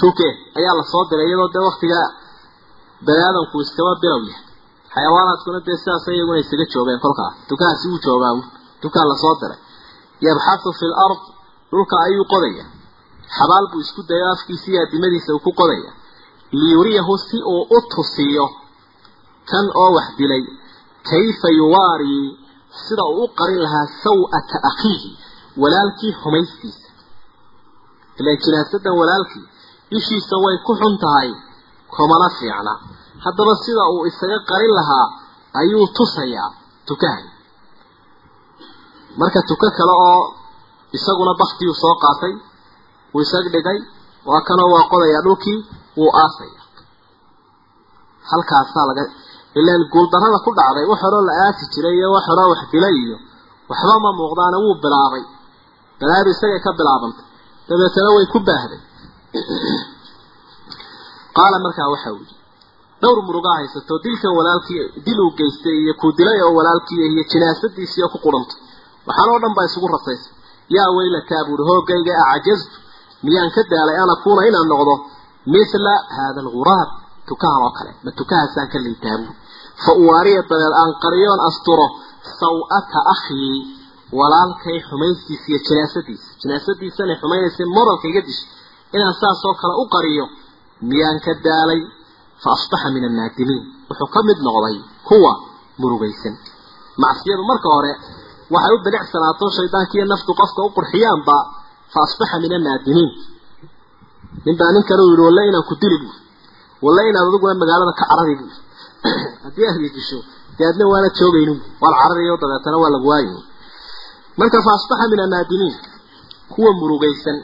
[0.00, 0.28] Tuke
[4.94, 8.34] xayawaanaadkuna dee sidaas iyaguna isaga joogeen kolkaa tukahaasi wuu joogaa
[8.82, 9.58] tukaa la soo diray.
[10.26, 11.20] Yabxathu fi lard
[11.70, 12.64] dhulka ayuu qodaya
[13.36, 15.90] xabaal buu isku dayo afkiisa iyo adimadiisa uu ku qodaya
[16.60, 18.46] liyuriyahu si uu u tusiyo
[19.50, 20.44] kan oo wax dilay.
[21.10, 22.24] Kayfa yuwaarii
[22.84, 25.10] sida uu u qarin lahaa saw-ata akhiihi
[25.62, 26.88] walaalkii xumaystiisa
[28.20, 29.44] ilan jinaasadan walaalkii
[29.98, 31.30] ishiisa way ku xun tahay
[31.94, 32.72] kumana fiicna
[33.24, 35.06] haddaba sida uu isaga qarin lahaa
[35.60, 36.50] ayuu tusayaa
[36.88, 37.26] tukahan
[39.20, 40.22] marka tuko kale oo
[40.96, 42.34] isaguna baktiyu soo qaatay
[43.12, 43.78] wuu isag dhigay
[44.28, 45.58] waa kanoo waa qodayaa dhulkii
[45.98, 46.62] wuu aasaya
[48.30, 49.04] halkaasaa laga
[49.60, 53.16] ilaan guuldarrada ku dhacday wax horoo la aasi jiray iyo wax horoo wax dilay iyo
[53.68, 55.24] waxba ma muuqdaana wuu bilaabay.
[56.00, 57.26] Balaabi isagay ka bilaabantay.
[57.68, 58.80] Dabeetana way ku baahday.
[61.36, 62.41] Qaala markaa waxa uu yidhi
[63.02, 68.02] dhowr murugaa haysato dilkan walaalkii dil uu geystay iyo kuu dilay oo walaalkii iyo jinaasadiisii
[68.06, 68.58] oo ku qurantay
[69.06, 70.32] waxaan oo dhan baa isugu rasaysay
[70.76, 72.76] yaa weylataa buuhi hoogayga acajaztu
[73.26, 74.94] miyaan ka daalay an akuuna inaan noqdo?
[75.54, 76.88] Mithla haada alguraab
[77.28, 79.34] tukahan oo kale ma tukahaasaan ka liitaa buuri
[79.84, 81.86] fa uwaariya dabeed aan qariyoon asturo
[82.40, 83.56] saw-ata akhii
[84.18, 88.48] walaalkay xumaystiisa iyo jinaasadiisa jinaasadiisanay xumaynaysay moralka iga dishay
[88.96, 90.24] inaan saasoo kale u qariyo
[90.90, 91.80] miyaan ka daalay
[92.42, 94.76] fa asbaxa min annaadimiin wuxuu ka mid noqday
[95.08, 95.32] kuwa
[95.80, 96.34] murugaysan
[97.02, 97.92] macsiyadu marka hore
[98.54, 101.36] waxay u bilicsanaato shaydaankiiyo naftu qofka u qurxiyaanba
[101.92, 103.10] fa asbaxa min annaadimiin
[104.46, 106.20] ninbaa nin kale u yihi walle inaan ku dili buuri
[106.84, 108.56] walle inaad adiguna magaalada ka carari buuri
[109.44, 110.18] haddii aad disho
[110.58, 113.38] dee waana joogaynin waad carariyo dabeetana waa lagu waayin
[114.38, 115.74] marka fa asbaxa min annaadimiin
[116.52, 117.38] kuwa murugaysan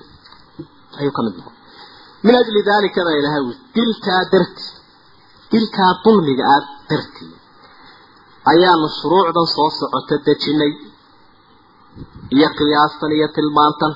[1.00, 1.56] ayuu ka mid noqday
[2.26, 4.64] min ajli daalika baa ilahay ui dilkaa darti
[5.52, 7.32] dilkaa dulmiga aad dartii
[8.52, 10.72] ayaanu shuruucdan soo socota dejinay.
[12.36, 13.92] Iyo qiyaastan iyo tilmaantan.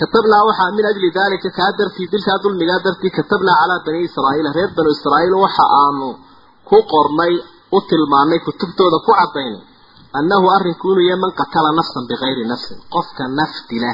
[0.00, 4.70] Katabnaa waxaa min ajli daalika kaa dartii dilkaa dulmigaa dartii katabnaa calaa bani israa'iila reer
[4.76, 6.08] banu israa'iil waxa aanu
[6.68, 7.32] ku qornay
[7.76, 9.62] u tilmaanay kutubtooda ku cadaynay
[10.18, 13.92] annahu arrinku inuu yahay man qatala nafsan bikayri nafsin qofka naf dila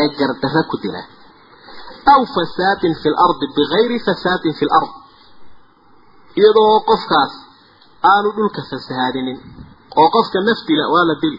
[0.00, 1.00] ee gardarra ku dila.
[2.12, 4.90] Aw fasaadin fi lardi bikayri fasaadin fi lard
[6.40, 7.32] iyadoo qofkaas
[8.12, 9.38] aanu dhulka fasahaadinin
[10.00, 11.38] oo qofka naf dila waa la dili.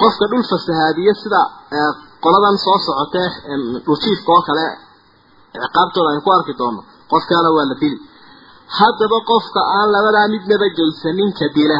[0.00, 1.40] Qofka dhul fasahaadiya sida
[2.24, 3.28] qoladan soo socotee
[3.86, 4.66] dhuljiifka oo kale
[5.64, 6.80] ciqaabtooda aynu ku arki doono
[7.12, 7.98] qofkaana waa la dili.
[8.78, 11.78] Haddaba qofka aan labadaa midnaba geysaninka dila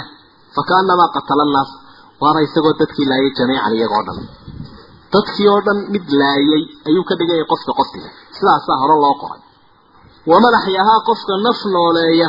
[0.57, 1.70] fakaanamaa qatala annaas
[2.22, 4.18] waana isagoo dadkii laayay jamiican iyagoo dhan.
[5.14, 7.88] Dadkii oo dhan mid laayay ayuu ka dhigaya qofka qof
[8.36, 9.40] sidaasaa hore loo qoray
[10.31, 12.29] waman axyahaa qofka naf nooleeya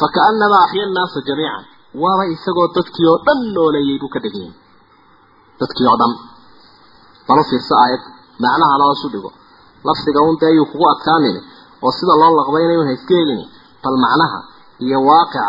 [0.00, 1.64] fakaanamaa axya annaasa jamiican.
[2.02, 4.52] Waaba isagoo dadkii oo dhan nooleeyay buu ka dhigayay
[5.60, 6.12] dadkii oo dhan.
[7.28, 8.02] Balo fiirso aayad.
[8.42, 9.30] Macnahana hoosu dhigo.
[9.86, 11.40] Lafdiga un dee ayuu kugu adkaanini
[11.84, 13.44] oo sida loo laqbaynayo ha iska helini
[13.82, 14.38] bal macnaha
[14.84, 15.42] iyo waaqica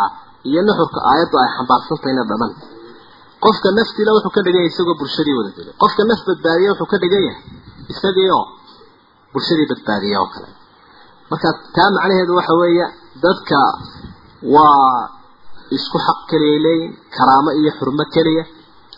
[0.50, 2.52] iyo nuxurka aayaddu ay xambaarsantahayna dhaman
[3.44, 6.98] qofka naftiila wuxuu ka dhigan yahay isagoo bulshadii wada dilay qofka naf badbaadiya wuxuu ka
[7.04, 7.44] dhigan yahay
[7.94, 8.46] isagii oo
[9.34, 10.50] bulshadii badbaadiya oo kale
[11.32, 12.86] marka taa macnaheedu waxa weeye
[13.24, 13.60] dadka
[14.56, 15.00] waa
[15.78, 18.44] isku xaq leeyihiin karaamo iyo xurmo keliya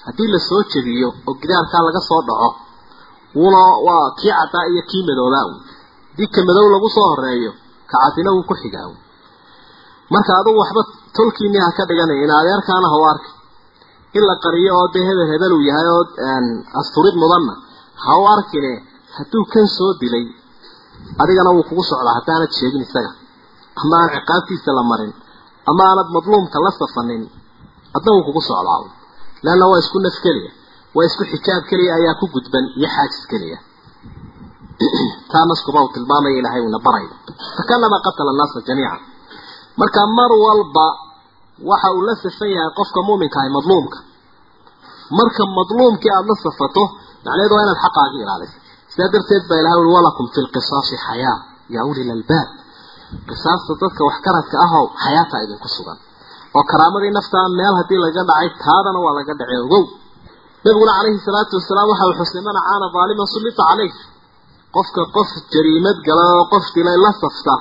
[0.05, 2.49] haddii la soo jebiyo oo gidaarkaa laga soo dhaco
[3.41, 5.55] wuna waa kii caddaa iyo kii madoobaa un
[6.09, 7.51] haddii ka madow lagu soo horeeyo
[7.89, 8.97] ka cadina wuu ku xigaa un
[10.13, 10.81] marka adugu waxba
[11.17, 13.31] tolkiini ka dhiganay in adeerkaana ha u arki.
[14.17, 16.03] In la qariyo oo dee hebel hebel uu yahay oo
[16.81, 17.53] asturid mudanna
[18.03, 18.71] ha u arkine
[19.17, 20.25] hadduu kan soo dilay
[21.21, 23.11] adigana wuu kugu socdaa haddaanad sheegin isaga.
[23.81, 25.13] Ama aan ciqaabtiisa la marin
[25.69, 27.23] ama aanad madluumka la safanin
[27.97, 28.79] adna wuu kugu socdaa.
[29.43, 30.51] Leanna waa isku naf keliya
[30.95, 33.57] waa isku xijaab keliya ayaa ku gudban iyo xaajis keliya.
[35.31, 37.13] Taa naskuba uu tilmaamaya ilaahay uuna barayo
[37.57, 38.97] fakanama qatala annaasa jamiica
[39.79, 40.85] marka mar walba
[41.69, 43.97] waxa uu la safan yahay qofka muuminka ahay madluumka.
[45.19, 46.83] Marka madluumkii aada la safato
[47.23, 48.57] macnaheedu waa inaad xaqaagi ilaaliso
[48.91, 51.37] sidaa darteed baa ilahay ui walakum fi lqisaasi xayaa
[51.75, 52.47] yaa uli lalbaab
[53.29, 55.97] qisaasta dadka waxkaradka ahow xayaata idinku sugan.
[56.55, 59.83] Oo karaamadii naftaa meel haddii laga dhacay taadana waa laga dhacay ogow.
[60.63, 63.93] Nabiguna calayhi salaatu wasalaam waxa uu xusay man caana daaliman sullita caleyh
[64.75, 67.53] qofka qof jariimad gala oo qof dilay la safta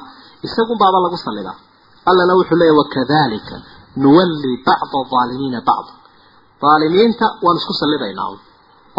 [0.47, 1.57] isagunbaaba lagu sallidaa
[2.11, 3.55] allana wuxuu leeyahy wakadalika
[4.03, 5.93] nuwalli bacda aalimiina bacda
[6.72, 8.28] aalimiinta waan isku sallidaynaa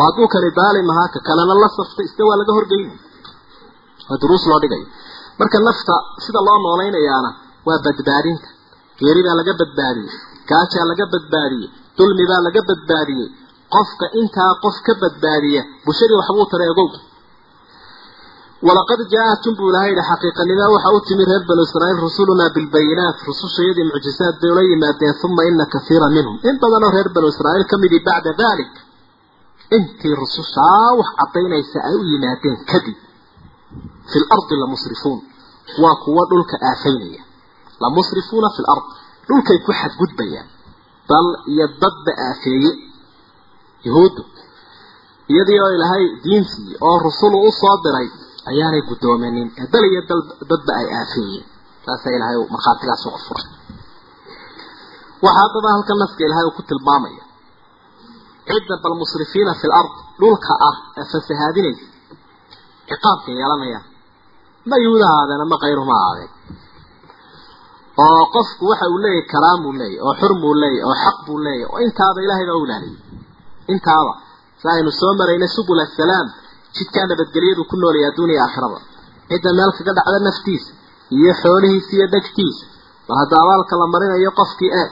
[0.01, 2.97] oo hadduu kani daalim ahaa ka kalena la safta ista waa laga horgeynaya
[4.09, 4.85] waa duruus loo dhigayo
[5.39, 5.93] marka nafta
[6.25, 7.29] sida loo noolaynayaana
[7.67, 8.47] waa badbaadinta.
[8.99, 10.11] Geeridaa laga badbaadiyey
[10.49, 13.27] gaajaa laga badbaadiyey dulmibaa laga badbaadiyey.
[13.75, 16.89] Qofka intaa qof ka badbaadiya bulshadii waxbuu taray ogow.
[18.67, 23.85] Walaqad jaa-atum buu ilahay yihi xaqiiqanimo waxa u timi reer banu israa'iil rusulunaa bilbayinaat rusushayadii
[23.91, 26.35] mucjisaad bay ula yimaadeen uma ina kaiira minhum.
[26.49, 28.71] In badanoo reer banu israa'iil ka midii bacda dalik
[29.77, 32.97] intii rusushaa wax caddaynaysa ay u yimaadeen kadib
[34.11, 35.19] fi lardi lamusrifuun
[35.83, 37.21] waa kuwa dhulka aafaynaya.
[37.83, 38.85] Lamusrifuuna fi lard
[39.27, 40.47] dhulkay ku xadgudbayaan.
[41.09, 42.71] Dal iyo dadba aafeeye.
[43.87, 44.21] Yahuuddu
[45.31, 48.07] iyadii oo ilaahay diintii oo rusulu u soo diray
[48.49, 50.01] ayaanay guddoomanin ee dal iyo
[50.51, 51.45] dadba ay aafeeyeen
[51.85, 53.47] saasaa ilaahay markhaatigaas uga furay.
[55.23, 57.23] Waxaa haddaba halka naska ilaahay uu ku tilmaamaya
[58.49, 61.85] cidda bal musrifiina fi lard dhulka ah ee fasahaadinaysa
[62.89, 63.85] ciqaabka yeelanayaan.
[64.69, 66.31] Ma yuhuud ahaadeen ama kayruhuma ahaadeen
[68.05, 71.39] oo qofku waxa uu leeyahy karaam buu leeyahy oo xur buu leeyahy oo xaq buu
[71.45, 72.97] leeyahy oo intaaba ilaahay baa u ilaaliyay
[73.73, 74.13] intaaba.
[74.61, 76.27] Si aynu soo maraynay subul asalaam
[76.75, 78.79] jidkaa nabadgelyadu ku noolaya adduuniya aakhirada.
[79.29, 80.69] Cidda meel kaga dhacda naftiisa
[81.17, 82.63] iyo xoolihiisa iyo dhegtiisa
[83.07, 84.87] bal hadda abaalka la marinayo qofkii ee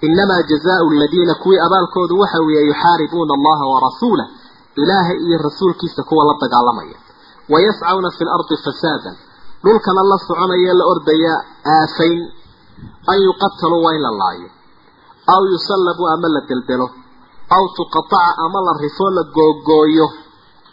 [0.00, 4.26] inamaa jazaau aladiina kuwii abaalkoodu waxa weeye yuxaaribuuna allaha warasuulah
[4.76, 6.96] ilaahay iyo rasuulkiisa kuwa la dagaalamaya
[7.52, 9.16] wayascawna fi lardi fasaadan
[9.64, 11.34] dhulkana la soconaya la ordaya
[11.76, 12.20] aafayn
[13.12, 14.48] an yuqataluu waa in la laayo
[15.34, 16.86] aw yusallabuu ama la deldelo
[17.56, 20.06] aw tuqataca ama la rifo la googooyo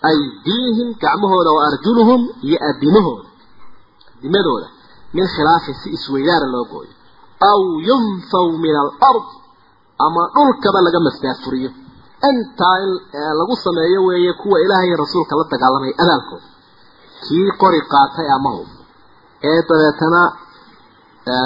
[0.10, 2.22] aydiihim gacmahooda wa arjuluhum
[7.52, 9.28] aw yunfaw min alard
[10.06, 11.70] ama dhulkaba laga masaafuriyo
[12.30, 12.92] intaa in
[13.40, 16.48] lagu sameeyo weeye kuwa ilaahay rasuulka la dagaalamaya abaalkooda
[17.26, 18.64] kii qori qaatay amahu
[19.50, 20.22] ee dabeetana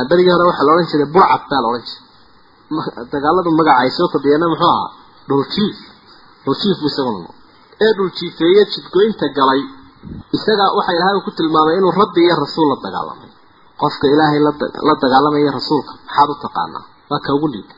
[0.09, 4.07] berigii hore waxaa la odhan jiray burcad baa la odhan jiray dagaaladu magaca ay soo
[4.13, 4.89] kordhiyeenna muxuu ahaa
[5.29, 5.77] dhuljiif
[6.45, 7.31] dhuljiif buu isaguna no
[7.85, 9.61] ee dhuljiifeeye jidgoynta galay
[10.37, 13.30] isaga waxaa ilaahay ku tilmaamay inuu rabbi iyo rasuul la dagaalamay
[13.81, 14.39] qofka ilaahay
[14.87, 16.83] la dagaalamaya rasuulka maxaad u taqaanaa?
[17.11, 17.69] Waa ka ugu liid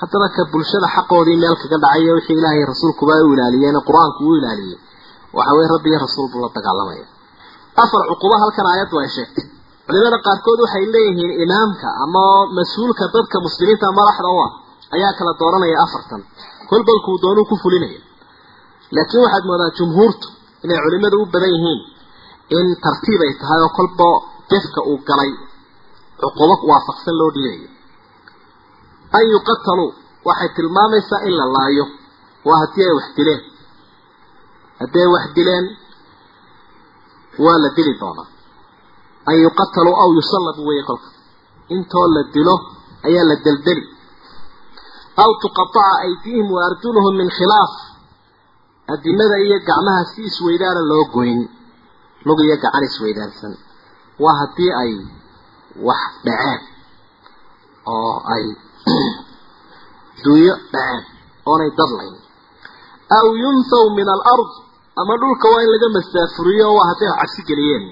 [0.00, 4.78] haddaba ka bulshada xaqoodii meel kaga dhacay wixii ilaahay rasuulkuba u ilaaliyeen qur'aanku uu ilaaliyey
[5.36, 7.06] waxa weye rabbi iyo rasuul la dagaalamaya
[7.82, 9.46] afar cuquba halkan aayaddu ay sheegtay.
[9.88, 12.24] Culimada qaarkood waxay leeyihiin imaamka ama
[12.58, 14.50] mas'uulka dadka muslimiinta madaxda u ah
[14.96, 16.20] ayaa kala dooranaya afartan.
[16.70, 18.00] Kolbalkuu doonuu ku fulinaya.
[18.96, 20.26] Laakiin waxaad moodaa jumhuurtu
[20.64, 21.80] inay culimadu u badan yihiin
[22.58, 24.08] in tartiib ay tahay oo kolba
[24.50, 25.30] jefka uu galay
[26.20, 27.68] cuqubo waafaqsan loo dhiibayo
[29.18, 29.90] an yuqataluu
[30.28, 31.84] waxay tilmaamaysaa in la laayo.
[32.46, 33.40] Waa haddii ay wax dileen.
[34.80, 35.66] Haddii ay wax dileen
[37.44, 38.28] waa la dili doonaa.
[39.30, 41.08] An yuqataluu aw yusallabu weeye kolka.
[41.74, 42.54] Intoo la dilo
[43.06, 43.84] ayaa la deldeli.
[45.22, 47.72] Aw tuqataca aydiihim wa arjuluhum min khilaaf.
[48.92, 51.40] Adimada iyo gacmaha si isweydaana loo goyn.
[52.26, 53.54] Lug iyo gacan isweydaansan
[54.22, 54.92] waa haddii ay
[55.86, 56.60] wax dhaceen
[57.94, 58.44] oo ay
[60.24, 61.02] dunyo dhaceen
[61.50, 62.14] oonay dadlayn.
[63.16, 64.50] Aw yunfaw min alard
[65.00, 67.84] ama dhulka waa in laga masaafuriyo waa hadday cabsi geliyeen.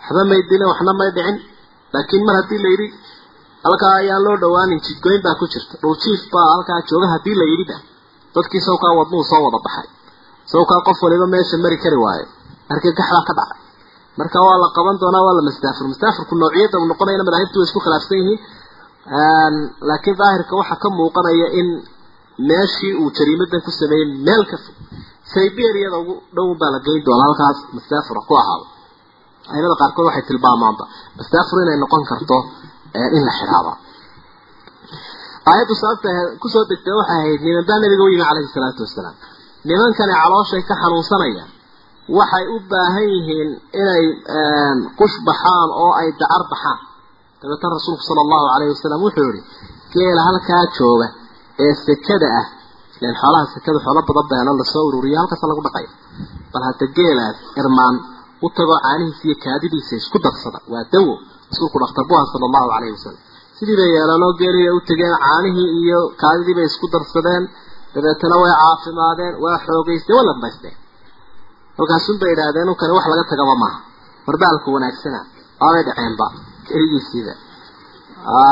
[0.00, 1.36] Waxba may dilin waxna may dhicin.
[1.92, 2.88] Laakiin mar haddii la yidhi
[3.64, 5.74] halkaa ayaan loo dhawaanin jidgoyn baa ku jirta.
[5.82, 7.76] Dhuljiif baa halkaa jooga haddii la yidhiba
[8.34, 9.88] dadkii sawkaa wadnuhu soo wada baxay.
[10.52, 12.26] Sawkaa qof waliba meesha mari kari waayo.
[12.72, 13.67] Argagaxbaa ka dhacay
[14.20, 17.80] marka waa la qaban doonaa waa la mastaafur mastaafurku noociyadda uu noqonayna madaahibtu way isku
[17.84, 18.40] khilaafsan yihiin.
[19.88, 21.68] Laakiin daahirka waxaa ka muuqanaya in
[22.50, 24.74] meeshii uu jariimadan ku sameeyey meel ka fog
[25.32, 28.64] siberiyada ugu dhown baa la geyn doonaa halkaas mastafur ku ahaado.
[29.52, 30.84] Aimada qaarkood waxay tilmaamaanba
[31.18, 32.36] mastafur inay noqon karto
[33.16, 33.72] in la xidhaaba
[35.50, 36.10] aayaddu sababta
[36.42, 39.16] ku soo degtay waxay ahayd niman baa nabiga u yimi calayhi salaatu wasalaam.
[39.68, 41.50] Nimankani calooshay ka xanuunsanayaan
[42.16, 43.50] waxay u baahan yihiin
[43.82, 44.04] inay
[44.98, 46.78] qush baxaan oo ay dacar baxaan.
[47.40, 49.42] Dabeetana rasuulku sala allahu calayhi wasalam wuxuu yihi
[49.94, 51.06] geela halkaa jooga
[51.64, 52.46] ee sekada ah.
[53.00, 55.90] Ilan xoolaha sekada xoolo badan beeno la soo ururiyo halkaasa lagu dhaqaya
[56.52, 57.94] bal hadda geelaas irmaan
[58.44, 61.12] u tagoo caanihiisa iyo kaadidiisa isku darsada waa dawo
[61.50, 63.20] rasuulku dhakhtar buha sala allahu calayhi wasalam
[63.58, 67.44] sidii bay yeelanoo geelibay u tegeen caanihii iyo kaadidii bay isku darsadeen.
[67.94, 70.34] Dabeetana way caafimaadeen waa xoogeysteen waa la
[71.78, 73.78] halkaasun bay idhaahdeen unkani wax laga tagaba maaha.
[74.26, 75.20] Warbaalku wanaagsana.
[75.60, 76.26] Waabay dhaceenba.
[76.68, 77.34] Keligiisiiba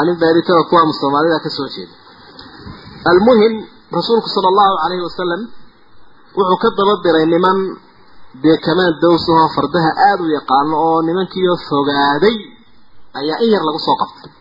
[0.07, 1.95] nin beeritada kuwa soomaalida ka soo jeeda.
[3.11, 3.55] Almuhim
[3.99, 5.43] rasuulku sala allahu calayhi wasalam
[6.37, 7.59] wuxuu ka daba diray niman
[8.43, 12.37] dee kamaan dawsahoo fardaha aada u yaqaano oo nimankiioo fogaaday
[13.21, 14.33] ayaa in yar lagu soo qabtay.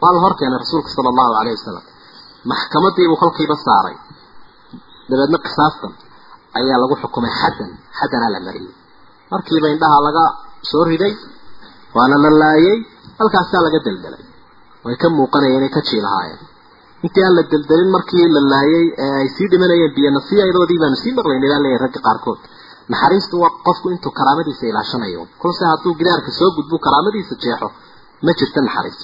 [0.00, 1.84] Waa la hor keenay rasuulka sala allahu calayhi wasalam
[2.50, 3.96] maxkamadiibuu kolkiiba saaray.
[5.10, 5.92] Dabeedna qisaastan
[6.58, 8.74] ayaa lagu xukumay xaddan xaddanaa la mariyey
[9.32, 10.24] markiiba indhaha laga
[10.70, 11.14] soo riday
[11.96, 12.78] waana la laayay
[13.18, 14.24] halkaasaa laga deldelay
[14.84, 16.42] way ka muuqanaya inay ka jiilahaayeen
[17.04, 21.12] intii aan la deldelin markii la laayay ee ay sii dhimanayeen biyo nasiyadoodii baanu sii
[21.18, 22.40] maqlaynay baa leeyahay ragga qaarkood.
[22.92, 25.22] Naxariistu waa qofku intuu karaamadiisa ilaashanayo.
[25.42, 27.68] Kolse hadduu gidaarka soo gudbo karaamadiisa jeexo
[28.24, 28.98] ma jirta naxariis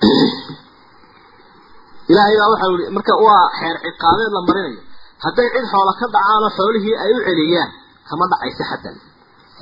[2.10, 4.80] ilaahay baa waxau marka waa xeer ciqaabeed la marinayo
[5.24, 7.70] hadday cid xoola ka dhacaanoo xoolihii ay u celiyaan
[8.08, 8.96] kama dhacaysa xaddan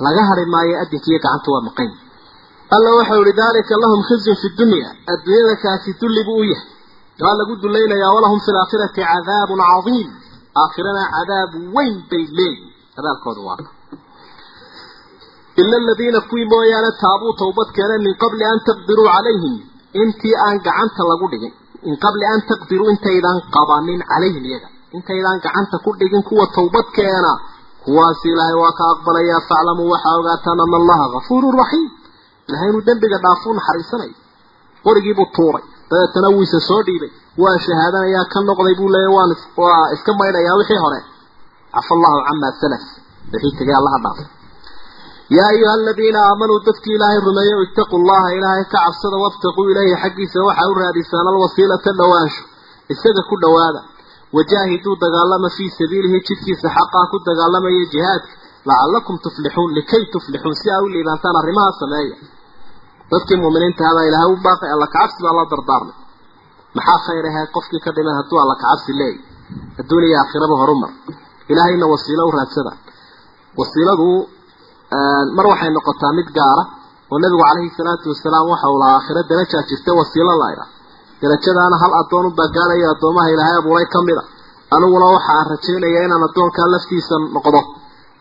[0.05, 1.89] laga hari maayo adinkiiyo gacanta waa maqan.
[2.75, 4.89] Alla waxau ihi dalika lahum khizyun fi dunya.
[5.11, 6.67] Adduunyada kaasi dulli buu u yahay.
[7.23, 10.09] Waa lagu dulaynayaa walahum fi laakhirati cadaabun cadiim.
[10.61, 13.57] Aakhirana cadaab weyn bay leeyihiin cadaabkooda waa
[15.61, 19.55] ila aladiina kuwii mooyaane taabuu tawbad keeneen min qabli an taqdiruu calayhim.
[20.01, 21.53] Intii aan gacanta lagu dhigin
[21.85, 27.31] min qabli an taqdiruu intaydaan qabanin calayhim iyaga intaydaan gacanta ku dhigin kuwa tawbad keena
[27.85, 31.87] kuwaas ilaahay waa ka aqbalayaa faclamuu waxaa ogaataan ana allaha gafuurun raxiim
[32.49, 34.15] ilahay inuu dembiga dhaafuu naxariisanayo
[34.85, 37.11] qorigiibuu tuuray dabeetana wuu isa soo dhiibay
[37.43, 39.31] waa shahaadanayaa ka noqday buu leeyahy waan
[39.63, 40.99] waa iska maydhayaa wixii hore.
[41.75, 42.83] Cafa allahu camaa salaf
[43.33, 44.27] wixii tegay allaha dhaafay
[45.37, 50.37] yaa ayuha aladiina aamanuu dadkii ilaahay rumeeyo itaquu llaha ilaahay ka cabsada wabtaquu ilayhi xaggiisa
[50.47, 52.41] waxaa u raadisaan alwasiilata dhowaansho
[52.93, 53.81] isaga ku dhowaada
[54.37, 58.31] wajaahiduu dagaalama fii sabiilihi jidkiisa xaqaa ku dagaalamaya jihaadka
[58.69, 62.15] lacalakum tuflixuun likay tuflixuun si aa u liibaantaan arrimaha sameeya
[63.11, 65.95] dadkii muuminiinta hadaa ilaahay u baaqay alla kacabsi baa la dardaarmay
[66.77, 69.19] maxaa khayr ahay qofkii ka dhiman hadduu alla kacabsi leeyahy
[69.81, 70.91] adduun iyo aakhiraba horumar
[71.51, 72.71] ilaahayna wasiilo u raadsada
[73.59, 74.07] wasiiladu
[75.37, 76.63] mar waxay noqotaa mid gaara
[77.11, 80.65] oo nabigu calayhi salaatu wasalaam waxa uu lahaa aakhiro darajaa jirta wasiilo laydha
[81.21, 84.23] darajadaana hal addoon unbaa gaadhaya addoomaha ilaahay abuuray ka mid a.
[84.75, 87.61] Aniguna waxa aan rajaynayaa inaan addoonkaa laftiisa noqdo.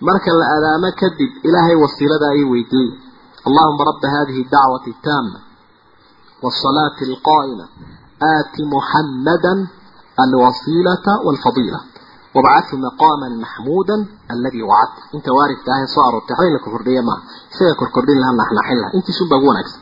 [0.06, 2.90] Marka la adaamo kadib ilaahay wasiilada ayay weydiiyey
[3.48, 5.38] allahuma rabba hadihi dacwati taama
[6.42, 7.64] waasalaati alqaa'ima.
[8.32, 9.58] Aati muxammadan
[10.24, 11.80] alwasiilata walfadiila.
[12.36, 14.00] Wabcathu maqaaman maxmuudan
[14.32, 17.22] alladii wacadta inta waaridka ah ee soo aroortay waxba in maaha.
[17.52, 18.90] Isaga korkordhin laha naxnaxin laha.
[18.98, 19.80] Intiisun baa ugu wanaagsan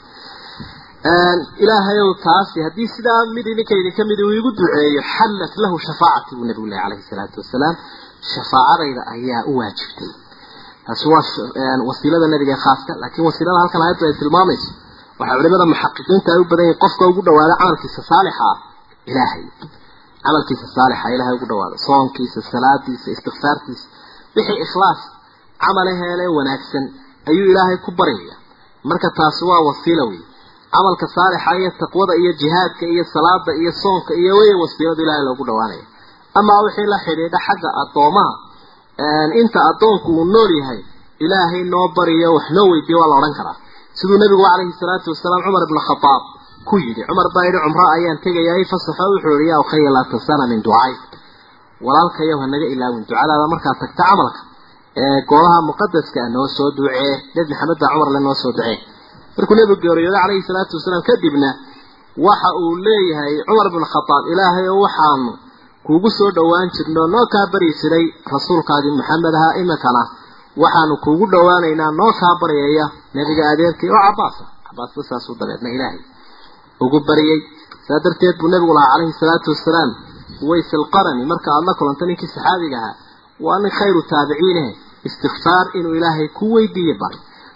[1.64, 6.46] ilaahayow taasi haddii sidaa mid idinka idinka mid uu igu duceeyo xallat lahu shafaacati buu
[6.50, 7.74] nabigu leh calayhi salaatu wasalaam.
[8.32, 10.10] Shafaacadayda ayaa u waajibtay.
[10.86, 11.22] Taasi waa
[11.88, 14.70] wasiilada nabiga ee khaaska laakiin wasiilada halkan aayaddu ay tilmaamayso
[15.20, 18.56] waxaa culimada muxaqiqiinta ay u badan yihiin qofka ugu dhawaada camalkiisa saalixa ah
[19.10, 19.44] ilaahay.
[20.26, 23.86] Camalkiisa saalixa ilaahay ugu dhawaado soonkiisa salaadiisa istikfaartiisa
[24.36, 25.00] wixii ikhlaas
[25.64, 26.84] camale heele wanaagsan
[27.30, 28.34] ayuu ilaahay ku baryaya
[28.90, 30.20] marka taasi waa wasiila wey
[30.74, 35.44] camalka saalixa iyo taqwada iyo jihaadka iyo salaada iyo soonka iyo wey wasiiladu ilaahay loogu
[35.48, 35.84] dhawaanaya.
[36.38, 38.32] Amaa wixii la xidhiidha xagga addoomaha
[39.40, 40.80] inta addoonku uu nool yahay
[41.24, 43.56] ilaahay noo bariyo wax noo weydiiyo waa la odhan karaa.
[43.98, 46.22] Siduu nabigu calayhi salaatu wasalaam cumar ibna khadaab
[46.68, 50.44] ku yidhi cumar baa yidhi cumro ayaan tegayaa fasaxo wuxuu yihi yaa ukhaya laa tansana
[50.52, 50.92] min ducaay
[51.86, 54.40] walaalkayow hanaga ilaawin ducadaada markaad tagta camalka
[55.02, 58.76] ee goobaha muqadaska ah noo soo ducee nebi maxamed baa cumar le noo soo ducee
[59.36, 61.50] markuu nebigu geeriyooday calayhi salaatu wasalaam kadibna
[62.26, 65.32] waxa uu leeyahay cumar ibn khadaab ilaahay oo waxaanu
[65.86, 70.02] kuugu soo dhowaan jirnoo noo kaa bari jiray rasuulkaagii maxamed ahaa iminkana
[70.62, 73.90] waxaanu kuugu dhowaanaynaa noo kaa baryaya nebiga adeerkii.
[73.96, 76.00] Oo cabaasa cabaasba saasuu dabeedna ilaahay
[76.84, 77.38] ugu baryay
[77.86, 79.90] saa darteed buu nabigu lahaa calayhi salaatu wasalaam
[80.44, 82.94] uways alqarani marka aada la kulanta ninkii saxaabiga ahaa
[83.46, 84.68] waa nin khayru taabiciineh
[85.08, 87.14] istikfaar inuu ilaahay ku weydiiye bar.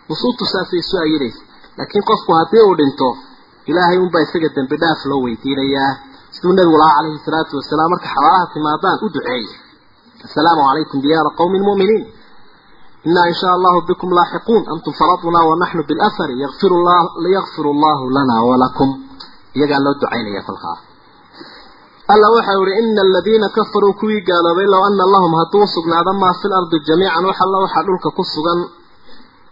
[0.08, 1.40] Nusuustu saasay isu ayidaysa
[1.80, 3.08] laakiin qofku haddii uu dhinto
[3.70, 5.90] ilaahay unbaa isaga dembi dhaaf loo weydiinayaa
[6.34, 9.52] siduu nabigu lahaa calayhi salaatu wasalaam marka xabaalaha timaadaan u duceeya
[10.26, 12.04] assalaamu calaykum diyaara qowmin mu'miniin.
[13.08, 14.62] Inaa in shaa allahu bikum laaxiquun.
[14.72, 16.72] Antum faradunaa wanaxnu bilafari yakfir
[17.72, 18.88] allahu lanaa walakum
[19.56, 20.76] iyagaa loo ducaynaya kolkaa.
[22.12, 26.46] Alla waxau ihi ina aladiina kafaruu kuwii gaaloobay low ana lahum hadduu sugnaado maa fi
[26.52, 27.24] lardi jamiican.
[27.28, 28.60] Wax alla waxaa dhulka ku sugan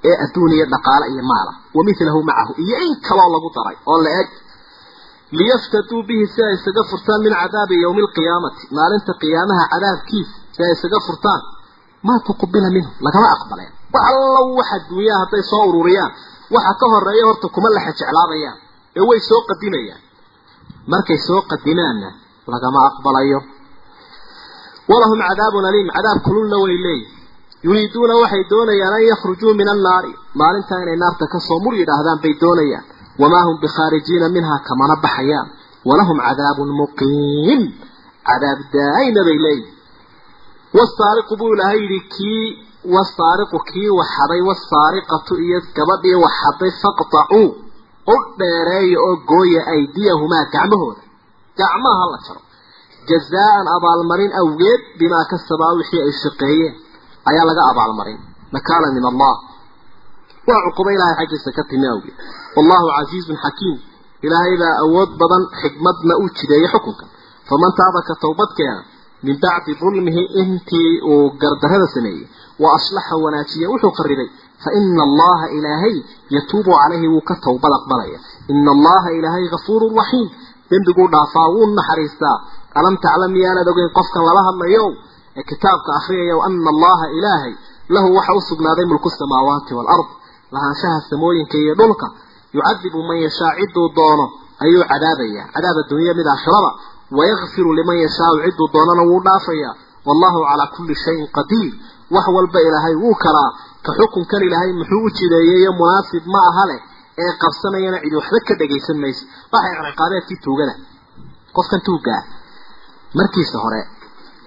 [0.09, 1.53] ee adduuniya dhaqaale iyo maala.
[1.77, 4.29] Wa milahu macahu iyo in kaloo lagu daray oo la eg
[5.39, 10.73] liyaftaduu bihi si ay isaga furtaan min cadaabi yowmi alqiyaamati maalinta qiyaamaha cadaabkiisa si ay
[10.77, 11.41] isaga furtaan
[12.07, 13.73] maa tuqubila minhu lagama aqbaleen.
[13.95, 14.09] Wax
[14.59, 16.13] wax adduunyaha hadday soo ururiyaan
[16.55, 18.59] waxa ka horreeya horta kuma laxa jeclaabayaan
[18.99, 20.01] ee way soo qadimayaan
[20.93, 22.09] markay soo qadimaanna
[22.53, 23.41] lagama aqbalayo.
[24.91, 27.18] Walahum cadaabun aliim cadaab kululna way leeyihi
[27.67, 30.13] yuriiduuna waxay doonayaan an yakhrujuu min annaari.
[30.41, 32.85] Maalintaa inay naarta ka soo mur yidhaahdaan bay doonayaan.
[33.21, 35.49] Wamaa hum bikhaarijiina minhaa kamana baxayaan.
[35.89, 37.61] Walahum cadaabun muqiim.
[38.29, 39.77] Cadaab daa'ina bay leeyihiin
[40.79, 42.47] wasaariqu buu ilaahay yidhi kii
[42.95, 47.49] wasaariqu kii waxaday wasaariqatu iyo gabadhii waxaday faqtacuu
[48.13, 51.03] u dheereeya oo gooya aydiyahumaa gacmahooda.
[51.61, 52.41] Gacmaha la jaro.
[53.11, 56.75] Jazaan abaalmarin awgeed bimaa kasabaa wixii ay shaqeeyeen
[57.31, 58.21] ayaa laga abaalmarin
[58.55, 59.35] nakaala min allah.
[60.49, 62.17] Waa cuquba ilaahay xaggiisa ka timi awgeed.
[62.57, 63.77] Wallahu casiizun xakiim.
[64.27, 67.05] Ilaahay baa awood badan xikmadna uu jideeyey xukunka.
[67.49, 68.81] Faman taaba ka towbadkeena
[69.27, 72.25] min bacdi dulmihi intii uu gardarada sameeyey
[72.63, 74.29] wa aslaxa wanaajiya wuxuu qaribay
[74.65, 75.97] fa ina allaha ilaahay
[76.37, 78.19] yatuubu calayhi wuu ka towbad aqbalaya.
[78.53, 80.29] Ina allaha ilaahay gafuurun raxiim.
[80.71, 82.37] Dembiguu dhaafaa wuu naxariistaa.
[82.79, 84.85] Alam taclam miyaanad ogeyn qofkan lala hadlayo
[85.51, 87.55] kitaabka akhriyaya ana allaha ilaahay
[87.95, 90.09] lahu waxa u sugnaaday mulku samaawaati waalard
[90.55, 92.07] lahaanshaha samooyinka iyo dhulka.
[92.55, 94.27] Yucadibu man yashaa ciduu doono
[94.65, 95.43] ayuu cadaabaya.
[95.55, 96.71] Cadaab addunya mid aakhiraba
[97.19, 99.75] wayakfiru liman yashaau ciduu doonana wuu dhaafayaa
[100.07, 101.73] wallahu calaa kulli shayin qadiir.
[102.15, 103.51] Wax walba ilaahay wuu karaa.
[103.85, 106.81] Ka xukunkan ilaahay muxuu u jideeyeyo munaasib ma aha leh
[107.23, 109.23] ee qabsanayana cidi waxba ka dhagaysan mayso
[109.53, 110.75] waxay ciqaabeedkii tuugada
[111.57, 112.21] qofkan tuugaa
[113.19, 113.81] markiisa hore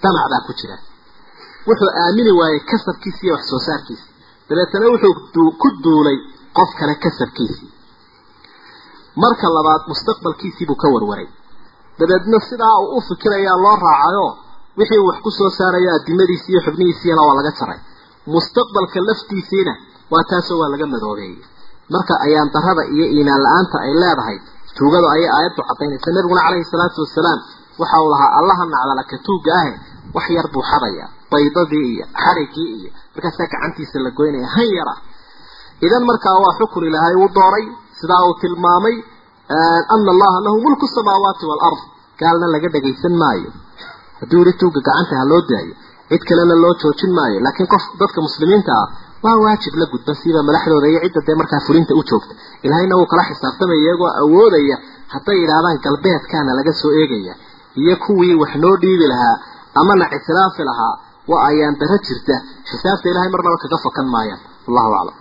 [0.03, 0.75] damac baa ku jira.
[1.67, 4.05] Wuxuu aamini waayey kasabkiisi iyo wax soo saarkiisi
[4.49, 6.17] dabeetana wuxuu ku duulay
[6.57, 7.69] qof kale kasabkiisii.
[9.23, 11.27] Marka labaad mustaqbalkiisii buu ka warwaray.
[11.99, 14.27] Dabeedna sidaa uu u fikirayaa loo raacayo
[14.79, 17.79] wixii wax ku soo saaraya adimadiisi iyo xubnihiisiina waa laga jaray
[18.33, 19.73] mustaqbalka laftiisiina
[20.11, 21.37] waa taasoo waa laga madoobeeyey.
[21.93, 24.37] Marka ayaan darada iyo iimaan la'aanta ay leedahay
[24.77, 27.39] tuugadu ayay aayaddu cadaynaysa nabiguna calayhi salaatu wasalaam
[27.81, 29.71] waxa uu lahaa allaha nacdala ka tuuga ahe
[30.15, 34.95] wax yar buu xadaya baydadii iyo xarigii iyo markaasaa gacantiisa la goynaya han yara.
[35.85, 37.65] Idan markaa waa xukun ilaahay uu dooray
[37.99, 38.95] sidaa uu tilmaamay
[39.93, 41.81] ana allaha lahu mulku samaawaati waalard
[42.21, 43.49] gaalna laga dhagaysan maayo.
[44.19, 45.73] Hadduu yidhi tuuga gacanta ha loo daayo
[46.09, 47.37] cid kalena loo joojin maayo.
[47.45, 48.87] Laakiin qof dadka muslimiinta ah
[49.25, 52.33] waa waajib la gudban siba madaxdooda iyo cidda dee markaa fulinta u joogta.
[52.65, 54.75] Ilaahayna wuu kala xisaabtamaya iyagoo awoodaya
[55.13, 57.33] hadday yidhaahdaan galbeedkaana laga soo eegaya
[57.81, 59.35] iyo kuwii wax noo dhiibi lahaa
[59.81, 60.93] amana ictiraafi lahaa
[61.31, 62.35] waa ayaan daro jirta
[62.69, 65.15] xisaabta ilahay marnaba kaga fakan maayaan wallahu aclam